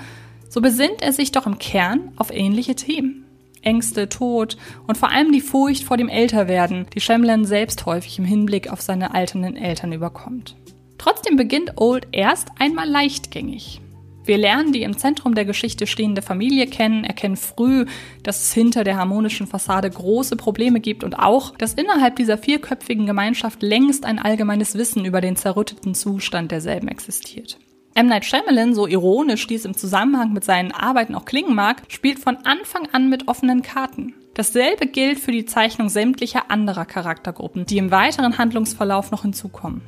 so 0.49 0.59
besinnt 0.59 1.01
er 1.01 1.13
sich 1.13 1.31
doch 1.31 1.47
im 1.47 1.57
Kern 1.57 2.11
auf 2.17 2.31
ähnliche 2.31 2.75
Themen. 2.75 3.24
Ängste, 3.65 4.08
Tod 4.10 4.58
und 4.88 4.97
vor 4.97 5.12
allem 5.12 5.32
die 5.32 5.41
Furcht 5.41 5.84
vor 5.84 5.97
dem 5.97 6.10
Älterwerden, 6.10 6.88
die 6.93 7.01
Shyamalan 7.01 7.45
selbst 7.45 7.86
häufig 7.86 8.19
im 8.19 8.25
Hinblick 8.25 8.71
auf 8.71 8.82
seine 8.82 9.13
alternden 9.13 9.58
Eltern 9.58 9.91
überkommt. 9.91 10.56
Trotzdem 10.97 11.36
beginnt 11.36 11.73
Old 11.75 12.08
erst 12.12 12.49
einmal 12.58 12.89
leichtgängig. 12.89 13.82
Wir 14.25 14.39
lernen 14.39 14.73
die 14.73 14.82
im 14.82 14.97
Zentrum 14.97 15.36
der 15.36 15.45
Geschichte 15.45 15.86
stehende 15.86 16.23
Familie 16.23 16.65
kennen, 16.65 17.04
erkennen 17.04 17.38
früh, 17.38 17.86
dass 18.23 18.41
es 18.41 18.54
hinter 18.54 18.84
der 18.84 18.97
harmonischen 18.97 19.45
Fassade 19.45 19.89
große 19.89 20.36
Probleme 20.36 20.80
gibt 20.80 21.04
und 21.04 21.13
auch, 21.13 21.56
dass 21.58 21.75
innerhalb 21.75 22.15
dieser 22.15 22.39
vierköpfigen 22.39 23.06
Gemeinschaft 23.06 23.62
längst 23.62 24.04
ein 24.04 24.17
allgemeines 24.17 24.75
Wissen 24.75 25.06
über 25.06 25.21
den 25.21 25.36
zerrütteten 25.36 25.93
Zustand 25.93 26.51
derselben 26.51 26.88
existiert. 26.88 27.60
M. 27.97 28.08
Night 28.08 28.25
Shyamalan, 28.25 28.75
so 28.75 28.88
ironisch 28.88 29.47
dies 29.47 29.63
im 29.63 29.73
Zusammenhang 29.73 30.34
mit 30.34 30.43
seinen 30.43 30.73
Arbeiten 30.73 31.15
auch 31.15 31.23
klingen 31.23 31.55
mag, 31.55 31.81
spielt 31.88 32.19
von 32.19 32.36
Anfang 32.43 32.89
an 32.91 33.10
mit 33.10 33.29
offenen 33.29 33.62
Karten. 33.62 34.13
Dasselbe 34.34 34.86
gilt 34.86 35.17
für 35.17 35.31
die 35.31 35.45
Zeichnung 35.45 35.88
sämtlicher 35.88 36.51
anderer 36.51 36.84
Charaktergruppen, 36.84 37.65
die 37.65 37.77
im 37.77 37.91
weiteren 37.91 38.38
Handlungsverlauf 38.38 39.12
noch 39.12 39.21
hinzukommen. 39.21 39.79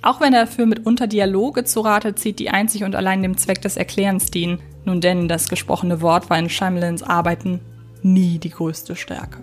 Auch 0.00 0.20
wenn 0.20 0.32
er 0.32 0.46
dafür 0.46 0.66
mitunter 0.66 1.08
Dialoge 1.08 1.64
zu 1.64 1.80
Rate 1.80 2.14
zieht, 2.14 2.38
die 2.38 2.50
einzig 2.50 2.84
und 2.84 2.94
allein 2.94 3.20
dem 3.20 3.36
Zweck 3.36 3.60
des 3.62 3.76
Erklärens 3.76 4.30
dienen. 4.30 4.60
Nun 4.84 5.00
denn, 5.00 5.26
das 5.26 5.48
gesprochene 5.48 6.00
Wort 6.02 6.30
war 6.30 6.38
in 6.38 6.48
Shyamalans 6.48 7.02
Arbeiten 7.02 7.58
nie 8.02 8.38
die 8.38 8.50
größte 8.50 8.94
Stärke. 8.94 9.40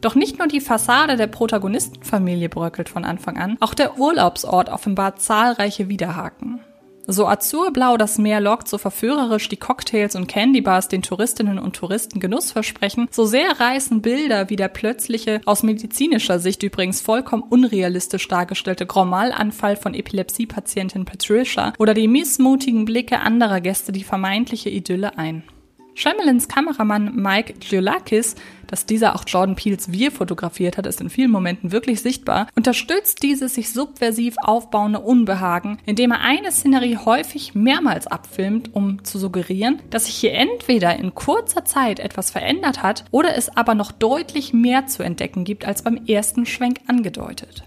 Doch 0.00 0.16
nicht 0.16 0.40
nur 0.40 0.48
die 0.48 0.60
Fassade 0.60 1.16
der 1.16 1.28
Protagonistenfamilie 1.28 2.48
bröckelt 2.48 2.88
von 2.88 3.04
Anfang 3.04 3.38
an, 3.38 3.58
auch 3.60 3.74
der 3.74 3.96
Urlaubsort 3.96 4.70
offenbart 4.70 5.22
zahlreiche 5.22 5.88
Widerhaken. 5.88 6.58
So 7.08 7.28
azurblau 7.28 7.96
das 7.96 8.18
Meer 8.18 8.40
lockt, 8.40 8.66
so 8.66 8.78
verführerisch 8.78 9.48
die 9.48 9.56
Cocktails 9.56 10.16
und 10.16 10.26
Candybars 10.26 10.88
den 10.88 11.02
Touristinnen 11.02 11.58
und 11.60 11.76
Touristen 11.76 12.18
Genuss 12.18 12.50
versprechen, 12.50 13.06
so 13.12 13.24
sehr 13.26 13.60
reißen 13.60 14.02
Bilder 14.02 14.50
wie 14.50 14.56
der 14.56 14.66
plötzliche, 14.66 15.40
aus 15.44 15.62
medizinischer 15.62 16.40
Sicht 16.40 16.64
übrigens 16.64 17.00
vollkommen 17.00 17.44
unrealistisch 17.48 18.26
dargestellte 18.26 18.86
Gromal-Anfall 18.86 19.76
von 19.76 19.94
Epilepsiepatientin 19.94 21.04
Patricia 21.04 21.72
oder 21.78 21.94
die 21.94 22.08
missmutigen 22.08 22.84
Blicke 22.84 23.20
anderer 23.20 23.60
Gäste 23.60 23.92
die 23.92 24.04
vermeintliche 24.04 24.70
Idylle 24.70 25.16
ein. 25.16 25.44
Shyamalans 25.94 26.48
Kameramann 26.48 27.14
Mike 27.14 27.54
Giolakis, 27.60 28.34
dass 28.66 28.86
dieser 28.86 29.14
auch 29.14 29.24
Jordan 29.26 29.56
Peels 29.56 29.92
Wir 29.92 30.10
fotografiert 30.12 30.76
hat, 30.76 30.86
ist 30.86 31.00
in 31.00 31.10
vielen 31.10 31.30
Momenten 31.30 31.72
wirklich 31.72 32.02
sichtbar, 32.02 32.48
unterstützt 32.54 33.22
dieses 33.22 33.54
sich 33.54 33.72
subversiv 33.72 34.36
aufbauende 34.42 35.00
Unbehagen, 35.00 35.78
indem 35.86 36.12
er 36.12 36.20
eine 36.20 36.52
Szenerie 36.52 36.96
häufig 36.96 37.54
mehrmals 37.54 38.06
abfilmt, 38.06 38.74
um 38.74 39.04
zu 39.04 39.18
suggerieren, 39.18 39.80
dass 39.90 40.06
sich 40.06 40.16
hier 40.16 40.32
entweder 40.34 40.96
in 40.96 41.14
kurzer 41.14 41.64
Zeit 41.64 42.00
etwas 42.00 42.30
verändert 42.30 42.82
hat 42.82 43.04
oder 43.10 43.36
es 43.36 43.54
aber 43.56 43.74
noch 43.74 43.92
deutlich 43.92 44.52
mehr 44.52 44.86
zu 44.86 45.02
entdecken 45.02 45.44
gibt 45.44 45.64
als 45.66 45.82
beim 45.82 46.04
ersten 46.06 46.46
Schwenk 46.46 46.80
angedeutet. 46.86 47.64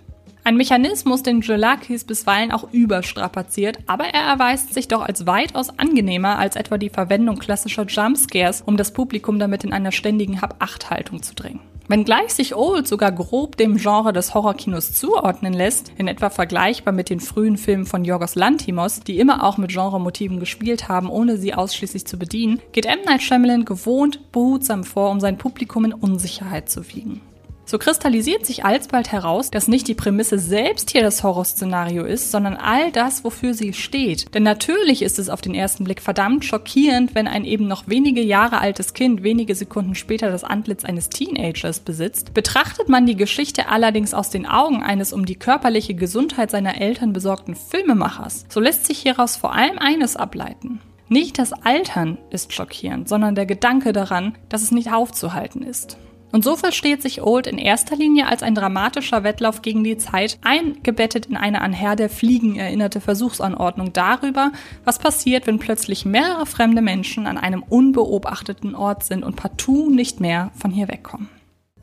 Ein 0.49 0.57
Mechanismus, 0.57 1.21
den 1.21 1.41
Jolakis 1.41 2.05
bisweilen 2.05 2.51
auch 2.51 2.69
überstrapaziert, 2.71 3.77
aber 3.85 4.05
er 4.05 4.23
erweist 4.23 4.73
sich 4.73 4.88
doch 4.88 5.01
als 5.03 5.27
weitaus 5.27 5.69
angenehmer 5.77 6.39
als 6.39 6.55
etwa 6.55 6.79
die 6.79 6.89
Verwendung 6.89 7.38
klassischer 7.38 7.85
Jumpscares, 7.85 8.63
um 8.65 8.75
das 8.75 8.91
Publikum 8.91 9.38
damit 9.38 9.63
in 9.63 9.73
einer 9.73 9.91
ständigen 9.91 10.41
Hab-Acht-Haltung 10.41 11.21
zu 11.21 11.35
drängen. 11.35 11.59
Wenngleich 11.88 12.33
sich 12.33 12.55
Old 12.55 12.88
sogar 12.88 13.12
grob 13.12 13.57
dem 13.57 13.77
Genre 13.77 14.12
des 14.12 14.33
Horrorkinos 14.33 14.93
zuordnen 14.93 15.53
lässt, 15.53 15.91
in 15.99 16.07
etwa 16.07 16.31
vergleichbar 16.31 16.95
mit 16.95 17.12
den 17.12 17.19
frühen 17.19 17.57
Filmen 17.57 17.85
von 17.85 18.03
Yorgos 18.03 18.33
Lantimos, 18.33 19.01
die 19.01 19.19
immer 19.19 19.43
auch 19.43 19.59
mit 19.59 19.69
Genremotiven 19.69 20.39
gespielt 20.39 20.89
haben, 20.89 21.12
ohne 21.12 21.38
sie 21.38 21.53
ausschließlich 21.53 22.07
zu 22.07 22.17
bedienen, 22.17 22.59
geht 22.71 22.88
M. 22.88 22.97
Night 23.05 23.21
Shyamalan 23.21 23.65
gewohnt 23.65 24.31
behutsam 24.31 24.83
vor, 24.83 25.12
um 25.12 25.19
sein 25.19 25.38
Publikum 25.38 25.85
in 25.85 25.93
Unsicherheit 25.93 26.71
zu 26.71 26.89
wiegen. 26.89 27.21
So 27.69 27.77
kristallisiert 27.77 28.47
sich 28.47 28.65
alsbald 28.65 29.12
heraus, 29.12 29.51
dass 29.51 29.67
nicht 29.67 29.88
die 29.88 29.93
Prämisse 29.93 30.39
selbst 30.39 30.89
hier 30.89 31.03
das 31.03 31.21
Horrorszenario 31.21 32.03
ist, 32.03 32.32
sondern 32.32 32.55
all 32.55 32.91
das, 32.91 33.23
wofür 33.23 33.53
sie 33.53 33.73
steht. 33.73 34.34
Denn 34.34 34.41
natürlich 34.41 35.03
ist 35.03 35.19
es 35.19 35.29
auf 35.29 35.41
den 35.41 35.53
ersten 35.53 35.84
Blick 35.84 36.01
verdammt 36.01 36.45
schockierend, 36.45 37.13
wenn 37.13 37.27
ein 37.27 37.45
eben 37.45 37.67
noch 37.67 37.84
wenige 37.88 38.21
Jahre 38.21 38.60
altes 38.60 38.95
Kind 38.95 39.21
wenige 39.21 39.53
Sekunden 39.53 39.93
später 39.93 40.32
das 40.32 40.43
Antlitz 40.43 40.84
eines 40.84 41.10
Teenagers 41.10 41.82
besitzt. 41.82 42.34
Betrachtet 42.34 42.89
man 42.89 43.05
die 43.05 43.15
Geschichte 43.15 43.69
allerdings 43.69 44.15
aus 44.15 44.32
den 44.32 44.47
Augen 44.47 44.82
eines 44.82 45.13
um 45.13 45.27
die 45.27 45.36
körperliche 45.36 45.93
Gesundheit 45.93 46.49
seiner 46.49 46.82
Eltern 46.82 47.13
besorgten 47.13 47.53
Filmemachers, 47.53 48.47
so 48.49 48.60
lässt 48.60 48.88
sich 48.88 48.97
hieraus 48.97 49.36
vor 49.36 49.53
allem 49.53 49.77
eines 49.77 50.15
ableiten. 50.15 50.82
Nicht 51.08 51.38
das 51.38 51.53
Altern 51.53 52.17
ist 52.32 52.51
schockierend, 52.51 53.08
sondern 53.08 53.36
der 53.36 53.45
Gedanke 53.45 53.93
daran, 53.93 54.39
dass 54.49 54.63
es 54.63 54.71
nicht 54.71 54.91
aufzuhalten 54.91 55.62
ist. 55.62 55.99
Und 56.31 56.43
so 56.43 56.55
versteht 56.55 57.01
sich 57.01 57.23
Old 57.23 57.47
in 57.47 57.57
erster 57.57 57.95
Linie 57.95 58.27
als 58.27 58.43
ein 58.43 58.53
dramatischer 58.53 59.23
Wettlauf 59.23 59.63
gegen 59.63 59.83
die 59.83 59.97
Zeit, 59.97 60.37
eingebettet 60.43 61.25
in 61.25 61.35
eine 61.35 61.61
an 61.61 61.73
Herr 61.73 61.95
der 61.95 62.09
Fliegen 62.09 62.55
erinnerte 62.55 63.01
Versuchsanordnung 63.01 63.93
darüber, 63.93 64.51
was 64.85 64.99
passiert, 64.99 65.47
wenn 65.47 65.57
plötzlich 65.57 66.05
mehrere 66.05 66.45
fremde 66.45 66.81
Menschen 66.81 67.25
an 67.25 67.37
einem 67.37 67.63
unbeobachteten 67.63 68.75
Ort 68.75 69.03
sind 69.05 69.23
und 69.23 69.35
partout 69.37 69.89
nicht 69.89 70.19
mehr 70.19 70.51
von 70.59 70.69
hier 70.71 70.87
wegkommen. 70.87 71.29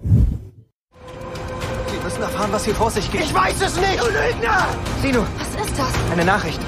Sie 0.03 2.05
müssen 2.05 2.23
erfahren, 2.23 2.51
was 2.53 2.65
hier 2.65 2.75
vor 2.75 2.91
sich 2.91 3.11
geht. 3.11 3.23
Ich 3.23 3.35
weiß 3.35 3.61
es 3.63 3.77
nicht, 3.77 4.01
du 4.01 4.07
Lügner! 4.07 4.67
Sino, 5.03 5.27
Was 5.39 5.67
ist 5.67 5.79
das? 5.79 5.93
eine 6.13 6.25
Nachricht. 6.25 6.61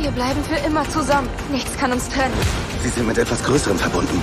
Wir 0.00 0.10
bleiben 0.10 0.42
für 0.42 0.66
immer 0.66 0.88
zusammen. 0.90 1.28
Nichts 1.52 1.76
kann 1.78 1.92
uns 1.92 2.08
trennen. 2.08 2.34
Sie 2.82 2.88
sind 2.88 3.06
mit 3.06 3.18
etwas 3.18 3.42
Größerem 3.44 3.78
verbunden. 3.78 4.20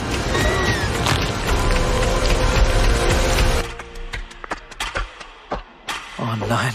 Oh 6.34 6.46
nein. 6.50 6.74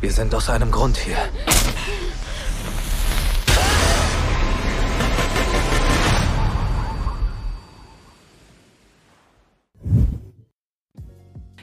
Wir 0.00 0.10
sind 0.10 0.34
aus 0.34 0.48
einem 0.48 0.70
Grund 0.70 0.96
hier. 0.96 1.16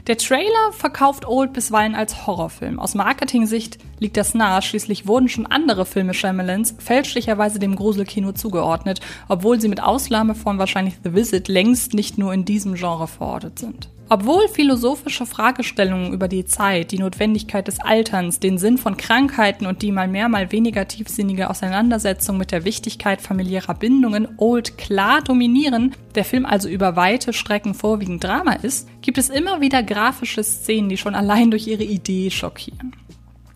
Der 0.05 0.17
Trailer 0.17 0.51
verkauft 0.73 1.25
Old 1.25 1.53
bisweilen 1.53 1.95
als 1.95 2.27
Horrorfilm. 2.27 2.79
Aus 2.79 2.93
Marketing-Sicht 2.93 3.79
liegt 3.99 4.17
das 4.17 4.35
nahe, 4.35 4.61
schließlich 4.61 5.07
wurden 5.07 5.27
schon 5.27 5.47
andere 5.47 5.87
Filme 5.87 6.13
Shyamalans 6.13 6.75
fälschlicherweise 6.77 7.57
dem 7.57 7.75
Gruselkino 7.75 8.33
zugeordnet, 8.33 8.99
obwohl 9.27 9.59
sie 9.59 9.69
mit 9.69 9.81
Ausnahme 9.81 10.35
von 10.35 10.59
wahrscheinlich 10.59 10.95
The 11.03 11.15
Visit 11.15 11.47
längst 11.47 11.95
nicht 11.95 12.19
nur 12.19 12.33
in 12.33 12.45
diesem 12.45 12.75
Genre 12.75 13.07
verortet 13.07 13.57
sind. 13.57 13.89
Obwohl 14.13 14.49
philosophische 14.49 15.25
Fragestellungen 15.25 16.11
über 16.11 16.27
die 16.27 16.43
Zeit, 16.43 16.91
die 16.91 16.99
Notwendigkeit 16.99 17.65
des 17.65 17.79
Alterns, 17.79 18.41
den 18.41 18.57
Sinn 18.57 18.77
von 18.77 18.97
Krankheiten 18.97 19.65
und 19.65 19.81
die 19.81 19.93
mal 19.93 20.09
mehr, 20.09 20.27
mal 20.27 20.51
weniger 20.51 20.85
tiefsinnige 20.85 21.49
Auseinandersetzung 21.49 22.37
mit 22.37 22.51
der 22.51 22.65
Wichtigkeit 22.65 23.21
familiärer 23.21 23.73
Bindungen 23.73 24.27
Old 24.35 24.77
klar 24.77 25.21
dominieren, 25.21 25.95
der 26.13 26.25
Film 26.25 26.45
also 26.45 26.67
über 26.67 26.97
weite 26.97 27.31
Strecken 27.31 27.73
vorwiegend 27.73 28.21
Drama 28.21 28.51
ist, 28.51 28.89
gibt 29.01 29.17
es 29.17 29.29
immer 29.29 29.61
wieder 29.61 29.81
grafische 29.81 30.43
Szenen, 30.43 30.89
die 30.89 30.97
schon 30.97 31.15
allein 31.15 31.49
durch 31.49 31.67
ihre 31.67 31.85
Idee 31.85 32.31
schockieren. 32.31 32.93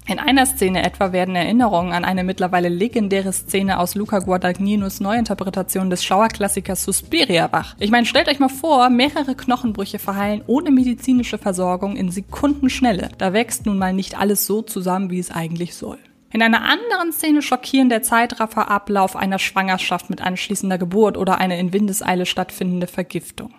In 0.08 0.20
einer 0.20 0.46
Szene 0.46 0.86
etwa 0.86 1.14
werden 1.14 1.36
Erinnerungen 1.36 1.92
an 1.92 2.06
eine 2.06 2.24
mittlerweile 2.24 2.70
legendäre 2.70 3.34
Szene 3.34 3.80
aus 3.80 3.96
Luca 3.96 4.20
Guadagninos 4.20 5.00
Neuinterpretation 5.00 5.90
des 5.90 6.04
Schauerklassikers 6.04 6.84
Suspiria 6.84 7.52
wach. 7.52 7.76
Ich 7.80 7.90
meine, 7.90 8.06
stellt 8.06 8.28
euch 8.28 8.38
mal 8.38 8.50
vor, 8.50 8.92
mehrere 8.92 9.34
Knochenbrüche 9.34 9.98
verheilen 9.98 10.44
ohne 10.46 10.70
medizinische 10.70 11.40
Versorgung 11.40 11.96
in 11.96 12.12
Sekundenschnelle. 12.12 13.10
Da 13.18 13.34
wächst 13.34 13.66
nun 13.66 13.80
mal 13.80 13.94
nicht 13.94 14.16
alles 14.16 14.46
so 14.46 14.62
zusammen, 14.62 15.10
wie 15.10 15.18
es 15.18 15.32
eigentlich 15.32 15.74
soll. 15.74 15.98
In 16.32 16.44
einer 16.44 16.62
anderen 16.62 17.12
Szene 17.12 17.42
schockieren 17.42 17.90
der 17.90 18.04
Zeitrafferablauf 18.04 19.16
einer 19.16 19.40
Schwangerschaft 19.40 20.12
mit 20.12 20.22
anschließender 20.22 20.78
Geburt 20.78 21.18
oder 21.18 21.40
eine 21.40 21.60
in 21.60 21.74
Windeseile 21.74 22.28
stattfindende 22.28 22.86
Vergiftung. 22.86 23.56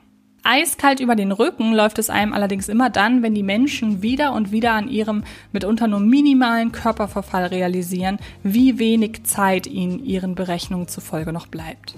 Eiskalt 0.46 1.00
über 1.00 1.16
den 1.16 1.32
Rücken 1.32 1.72
läuft 1.72 1.98
es 1.98 2.08
einem 2.08 2.32
allerdings 2.32 2.68
immer 2.68 2.88
dann, 2.88 3.22
wenn 3.22 3.34
die 3.34 3.42
Menschen 3.42 4.00
wieder 4.00 4.32
und 4.32 4.52
wieder 4.52 4.74
an 4.74 4.88
ihrem 4.88 5.24
mitunter 5.52 5.88
nur 5.88 5.98
minimalen 5.98 6.70
Körperverfall 6.70 7.46
realisieren, 7.46 8.18
wie 8.44 8.78
wenig 8.78 9.24
Zeit 9.24 9.66
ihnen 9.66 10.04
ihren 10.04 10.36
Berechnungen 10.36 10.86
zufolge 10.86 11.32
noch 11.32 11.48
bleibt. 11.48 11.96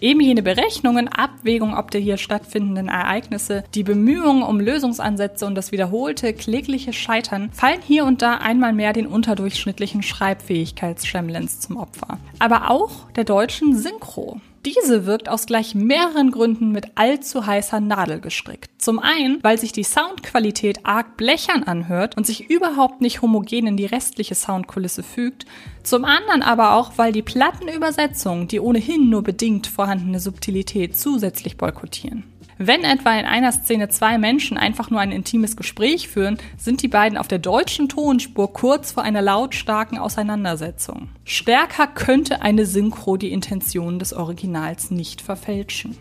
Eben 0.00 0.20
jene 0.20 0.42
Berechnungen, 0.42 1.06
Abwägung 1.06 1.76
ob 1.76 1.90
der 1.90 2.00
hier 2.00 2.16
stattfindenden 2.16 2.88
Ereignisse, 2.88 3.62
die 3.74 3.84
Bemühungen 3.84 4.42
um 4.42 4.58
Lösungsansätze 4.58 5.46
und 5.46 5.54
das 5.54 5.70
wiederholte 5.70 6.32
klägliche 6.32 6.92
Scheitern 6.92 7.50
fallen 7.52 7.82
hier 7.86 8.04
und 8.04 8.20
da 8.22 8.38
einmal 8.38 8.72
mehr 8.72 8.94
den 8.94 9.06
unterdurchschnittlichen 9.06 10.02
Schreibfähigkeitsschemlens 10.02 11.60
zum 11.60 11.76
Opfer. 11.76 12.18
Aber 12.40 12.70
auch 12.70 13.10
der 13.12 13.24
deutschen 13.24 13.76
Synchro. 13.76 14.40
Diese 14.64 15.06
wirkt 15.06 15.28
aus 15.28 15.46
gleich 15.46 15.74
mehreren 15.74 16.30
Gründen 16.30 16.70
mit 16.70 16.92
allzu 16.94 17.46
heißer 17.46 17.80
Nadel 17.80 18.20
gestrickt. 18.20 18.70
Zum 18.78 19.00
einen, 19.00 19.42
weil 19.42 19.58
sich 19.58 19.72
die 19.72 19.82
Soundqualität 19.82 20.86
arg 20.86 21.16
blechern 21.16 21.64
anhört 21.64 22.16
und 22.16 22.26
sich 22.26 22.48
überhaupt 22.48 23.00
nicht 23.00 23.22
homogen 23.22 23.66
in 23.66 23.76
die 23.76 23.86
restliche 23.86 24.36
Soundkulisse 24.36 25.02
fügt. 25.02 25.46
Zum 25.82 26.04
anderen 26.04 26.42
aber 26.42 26.74
auch, 26.74 26.92
weil 26.96 27.12
die 27.12 27.22
Plattenübersetzungen 27.22 28.46
die 28.46 28.60
ohnehin 28.60 29.10
nur 29.10 29.22
bedingt 29.22 29.66
vorhandene 29.66 30.20
Subtilität 30.20 30.96
zusätzlich 30.96 31.56
boykottieren. 31.56 32.31
Wenn 32.64 32.84
etwa 32.84 33.18
in 33.18 33.26
einer 33.26 33.50
Szene 33.50 33.88
zwei 33.88 34.18
Menschen 34.18 34.56
einfach 34.56 34.88
nur 34.88 35.00
ein 35.00 35.10
intimes 35.10 35.56
Gespräch 35.56 36.06
führen, 36.06 36.38
sind 36.56 36.82
die 36.82 36.88
beiden 36.88 37.18
auf 37.18 37.26
der 37.26 37.40
deutschen 37.40 37.88
Tonspur 37.88 38.52
kurz 38.52 38.92
vor 38.92 39.02
einer 39.02 39.20
lautstarken 39.20 39.98
Auseinandersetzung. 39.98 41.08
Stärker 41.24 41.88
könnte 41.88 42.42
eine 42.42 42.64
Synchro 42.64 43.16
die 43.16 43.32
Intentionen 43.32 43.98
des 43.98 44.12
Originals 44.12 44.92
nicht 44.92 45.22
verfälschen. 45.22 45.96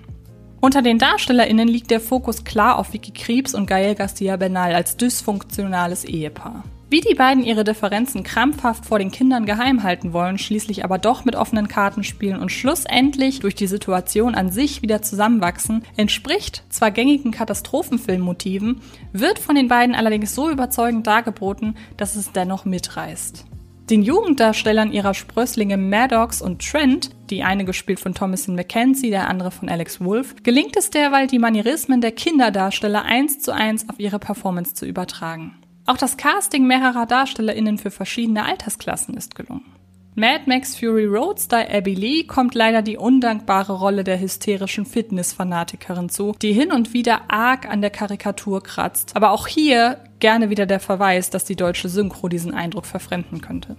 Unter 0.59 0.83
den 0.83 0.99
DarstellerInnen 0.99 1.67
liegt 1.67 1.89
der 1.89 1.99
Fokus 1.99 2.43
klar 2.43 2.77
auf 2.77 2.93
Vicky 2.93 3.11
Krebs 3.11 3.55
und 3.55 3.65
Gael 3.65 3.95
Garcia 3.95 4.37
Bernal 4.37 4.75
als 4.75 4.95
dysfunktionales 4.97 6.05
Ehepaar. 6.05 6.63
Wie 6.91 6.99
die 6.99 7.15
beiden 7.15 7.45
ihre 7.45 7.63
Differenzen 7.63 8.23
krampfhaft 8.23 8.85
vor 8.85 8.99
den 8.99 9.11
Kindern 9.11 9.45
geheim 9.45 9.81
halten 9.81 10.11
wollen, 10.11 10.37
schließlich 10.37 10.83
aber 10.83 10.97
doch 10.97 11.23
mit 11.23 11.37
offenen 11.37 11.69
Karten 11.69 12.03
spielen 12.03 12.41
und 12.41 12.51
schlussendlich 12.51 13.39
durch 13.39 13.55
die 13.55 13.67
Situation 13.67 14.35
an 14.35 14.51
sich 14.51 14.81
wieder 14.81 15.01
zusammenwachsen, 15.01 15.85
entspricht 15.95 16.65
zwar 16.67 16.91
gängigen 16.91 17.31
Katastrophenfilmmotiven, 17.31 18.81
wird 19.13 19.39
von 19.39 19.55
den 19.55 19.69
beiden 19.69 19.95
allerdings 19.95 20.35
so 20.35 20.49
überzeugend 20.49 21.07
dargeboten, 21.07 21.77
dass 21.95 22.17
es 22.17 22.33
dennoch 22.33 22.65
mitreißt. 22.65 23.45
Den 23.89 24.03
Jugenddarstellern 24.03 24.91
ihrer 24.91 25.13
Sprösslinge 25.13 25.77
Maddox 25.77 26.41
und 26.41 26.61
Trent, 26.61 27.11
die 27.29 27.43
eine 27.43 27.63
gespielt 27.63 28.01
von 28.01 28.13
Thomasin 28.13 28.55
McKenzie, 28.55 29.11
der 29.11 29.29
andere 29.29 29.51
von 29.51 29.69
Alex 29.69 30.01
Wolff, 30.01 30.35
gelingt 30.43 30.75
es 30.75 30.89
derweil, 30.89 31.27
die 31.27 31.39
Manierismen 31.39 32.01
der 32.01 32.11
Kinderdarsteller 32.11 33.03
eins 33.03 33.39
zu 33.39 33.53
eins 33.53 33.87
auf 33.87 33.97
ihre 33.97 34.19
Performance 34.19 34.73
zu 34.73 34.85
übertragen. 34.85 35.55
Auch 35.85 35.97
das 35.97 36.17
Casting 36.17 36.67
mehrerer 36.67 37.05
DarstellerInnen 37.05 37.77
für 37.77 37.91
verschiedene 37.91 38.45
Altersklassen 38.45 39.15
ist 39.15 39.35
gelungen. 39.35 39.65
Mad 40.13 40.43
Max 40.45 40.75
Fury 40.75 41.05
Roadster 41.05 41.73
Abby 41.73 41.95
Lee 41.95 42.23
kommt 42.25 42.53
leider 42.53 42.81
die 42.81 42.97
undankbare 42.97 43.71
Rolle 43.71 44.03
der 44.03 44.19
hysterischen 44.19 44.85
Fitness-Fanatikerin 44.85 46.09
zu, 46.09 46.35
die 46.41 46.51
hin 46.51 46.73
und 46.73 46.93
wieder 46.93 47.31
arg 47.31 47.65
an 47.65 47.79
der 47.79 47.91
Karikatur 47.91 48.61
kratzt. 48.61 49.15
Aber 49.15 49.31
auch 49.31 49.47
hier 49.47 49.99
gerne 50.19 50.49
wieder 50.49 50.65
der 50.65 50.81
Verweis, 50.81 51.29
dass 51.29 51.45
die 51.45 51.55
deutsche 51.55 51.87
Synchro 51.87 52.27
diesen 52.27 52.53
Eindruck 52.53 52.85
verfremden 52.85 53.39
könnte. 53.39 53.77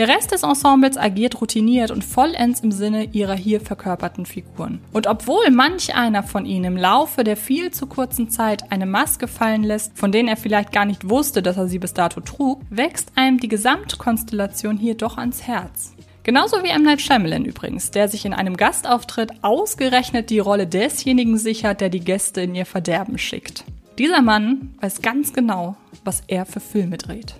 Der 0.00 0.08
Rest 0.08 0.32
des 0.32 0.44
Ensembles 0.44 0.96
agiert 0.96 1.42
routiniert 1.42 1.90
und 1.90 2.02
vollends 2.02 2.60
im 2.60 2.72
Sinne 2.72 3.10
ihrer 3.12 3.34
hier 3.34 3.60
verkörperten 3.60 4.24
Figuren. 4.24 4.80
Und 4.94 5.06
obwohl 5.06 5.50
manch 5.50 5.94
einer 5.94 6.22
von 6.22 6.46
ihnen 6.46 6.64
im 6.64 6.76
Laufe 6.78 7.22
der 7.22 7.36
viel 7.36 7.70
zu 7.70 7.86
kurzen 7.86 8.30
Zeit 8.30 8.72
eine 8.72 8.86
Maske 8.86 9.28
fallen 9.28 9.62
lässt, 9.62 9.98
von 9.98 10.10
denen 10.10 10.30
er 10.30 10.38
vielleicht 10.38 10.72
gar 10.72 10.86
nicht 10.86 11.10
wusste, 11.10 11.42
dass 11.42 11.58
er 11.58 11.68
sie 11.68 11.78
bis 11.78 11.92
dato 11.92 12.22
trug, 12.22 12.62
wächst 12.70 13.12
einem 13.14 13.40
die 13.40 13.48
Gesamtkonstellation 13.48 14.78
hier 14.78 14.94
doch 14.94 15.18
ans 15.18 15.42
Herz. 15.42 15.92
Genauso 16.22 16.62
wie 16.62 16.70
M. 16.70 16.82
Night 16.82 17.02
Shyamalan 17.02 17.44
übrigens, 17.44 17.90
der 17.90 18.08
sich 18.08 18.24
in 18.24 18.32
einem 18.32 18.56
Gastauftritt 18.56 19.32
ausgerechnet 19.42 20.30
die 20.30 20.38
Rolle 20.38 20.66
desjenigen 20.66 21.36
sichert, 21.36 21.82
der 21.82 21.90
die 21.90 22.00
Gäste 22.00 22.40
in 22.40 22.54
ihr 22.54 22.64
Verderben 22.64 23.18
schickt. 23.18 23.64
Dieser 23.98 24.22
Mann 24.22 24.72
weiß 24.80 25.02
ganz 25.02 25.34
genau, 25.34 25.76
was 26.04 26.22
er 26.26 26.46
für 26.46 26.60
Filme 26.60 26.96
dreht. 26.96 27.34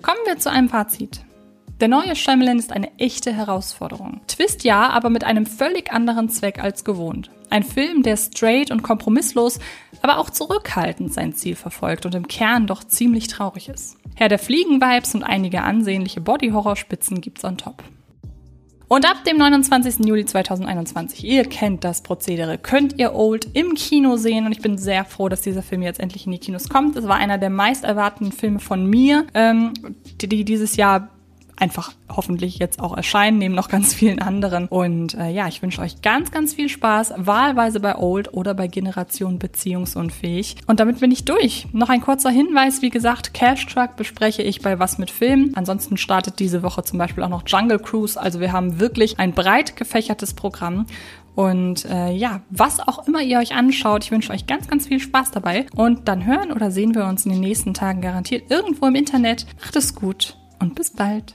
Kommen 0.00 0.20
wir 0.24 0.38
zu 0.38 0.50
einem 0.50 0.70
Fazit. 0.70 1.23
Der 1.80 1.88
neue 1.88 2.14
Shyamalan 2.14 2.60
ist 2.60 2.72
eine 2.72 2.96
echte 2.98 3.32
Herausforderung. 3.32 4.20
Twist 4.28 4.62
ja, 4.62 4.90
aber 4.90 5.10
mit 5.10 5.24
einem 5.24 5.44
völlig 5.44 5.92
anderen 5.92 6.28
Zweck 6.28 6.62
als 6.62 6.84
gewohnt. 6.84 7.30
Ein 7.50 7.64
Film, 7.64 8.04
der 8.04 8.16
straight 8.16 8.70
und 8.70 8.82
kompromisslos, 8.84 9.58
aber 10.00 10.18
auch 10.18 10.30
zurückhaltend 10.30 11.12
sein 11.12 11.34
Ziel 11.34 11.56
verfolgt 11.56 12.06
und 12.06 12.14
im 12.14 12.28
Kern 12.28 12.68
doch 12.68 12.84
ziemlich 12.84 13.26
traurig 13.26 13.68
ist. 13.68 13.96
Herr 14.14 14.28
der 14.28 14.38
Fliegen-Vibes 14.38 15.16
und 15.16 15.24
einige 15.24 15.62
ansehnliche 15.62 16.20
Body-Horror-Spitzen 16.20 17.20
gibt's 17.20 17.44
on 17.44 17.58
top. 17.58 17.82
Und 18.86 19.10
ab 19.10 19.24
dem 19.24 19.38
29. 19.38 20.06
Juli 20.06 20.24
2021, 20.24 21.24
ihr 21.24 21.44
kennt 21.44 21.82
das 21.82 22.02
Prozedere, 22.02 22.58
könnt 22.58 22.98
ihr 22.98 23.14
Old 23.14 23.48
im 23.54 23.74
Kino 23.74 24.16
sehen. 24.16 24.46
Und 24.46 24.52
ich 24.52 24.60
bin 24.60 24.78
sehr 24.78 25.04
froh, 25.04 25.28
dass 25.28 25.40
dieser 25.40 25.62
Film 25.62 25.82
jetzt 25.82 25.98
endlich 25.98 26.26
in 26.26 26.32
die 26.32 26.38
Kinos 26.38 26.68
kommt. 26.68 26.94
Es 26.94 27.08
war 27.08 27.16
einer 27.16 27.38
der 27.38 27.50
meist 27.50 27.82
erwarteten 27.82 28.30
Filme 28.30 28.60
von 28.60 28.86
mir, 28.88 29.26
ähm, 29.34 29.72
die 30.20 30.44
dieses 30.44 30.76
Jahr 30.76 31.08
einfach 31.56 31.92
hoffentlich 32.08 32.58
jetzt 32.58 32.80
auch 32.80 32.96
erscheinen, 32.96 33.38
neben 33.38 33.54
noch 33.54 33.68
ganz 33.68 33.94
vielen 33.94 34.20
anderen. 34.20 34.66
Und 34.68 35.14
äh, 35.14 35.30
ja, 35.30 35.48
ich 35.48 35.62
wünsche 35.62 35.80
euch 35.80 36.02
ganz, 36.02 36.30
ganz 36.30 36.54
viel 36.54 36.68
Spaß, 36.68 37.14
wahlweise 37.16 37.80
bei 37.80 37.96
Old 37.96 38.32
oder 38.34 38.54
bei 38.54 38.66
Generation 38.66 39.38
Beziehungsunfähig. 39.38 40.56
Und 40.66 40.80
damit 40.80 41.00
bin 41.00 41.10
ich 41.10 41.24
durch. 41.24 41.66
Noch 41.72 41.88
ein 41.88 42.00
kurzer 42.00 42.30
Hinweis, 42.30 42.82
wie 42.82 42.90
gesagt, 42.90 43.34
Cash 43.34 43.66
Truck 43.66 43.96
bespreche 43.96 44.42
ich 44.42 44.62
bei 44.62 44.78
Was 44.78 44.98
mit 44.98 45.10
Film. 45.10 45.52
Ansonsten 45.54 45.96
startet 45.96 46.38
diese 46.38 46.62
Woche 46.62 46.82
zum 46.82 46.98
Beispiel 46.98 47.22
auch 47.24 47.28
noch 47.28 47.44
Jungle 47.46 47.78
Cruise. 47.78 48.20
Also 48.20 48.40
wir 48.40 48.52
haben 48.52 48.80
wirklich 48.80 49.18
ein 49.18 49.32
breit 49.32 49.76
gefächertes 49.76 50.34
Programm. 50.34 50.86
Und 51.34 51.84
äh, 51.86 52.12
ja, 52.12 52.42
was 52.50 52.80
auch 52.80 53.08
immer 53.08 53.20
ihr 53.20 53.38
euch 53.38 53.54
anschaut, 53.54 54.04
ich 54.04 54.12
wünsche 54.12 54.32
euch 54.32 54.46
ganz, 54.46 54.68
ganz 54.68 54.86
viel 54.86 55.00
Spaß 55.00 55.32
dabei. 55.32 55.66
Und 55.74 56.06
dann 56.08 56.26
hören 56.26 56.52
oder 56.52 56.70
sehen 56.70 56.94
wir 56.94 57.06
uns 57.06 57.24
in 57.24 57.32
den 57.32 57.40
nächsten 57.40 57.74
Tagen 57.74 58.00
garantiert 58.00 58.50
irgendwo 58.50 58.86
im 58.86 58.94
Internet. 58.94 59.46
Macht 59.60 59.76
es 59.76 59.94
gut 59.94 60.36
und 60.60 60.74
bis 60.74 60.90
bald. 60.90 61.34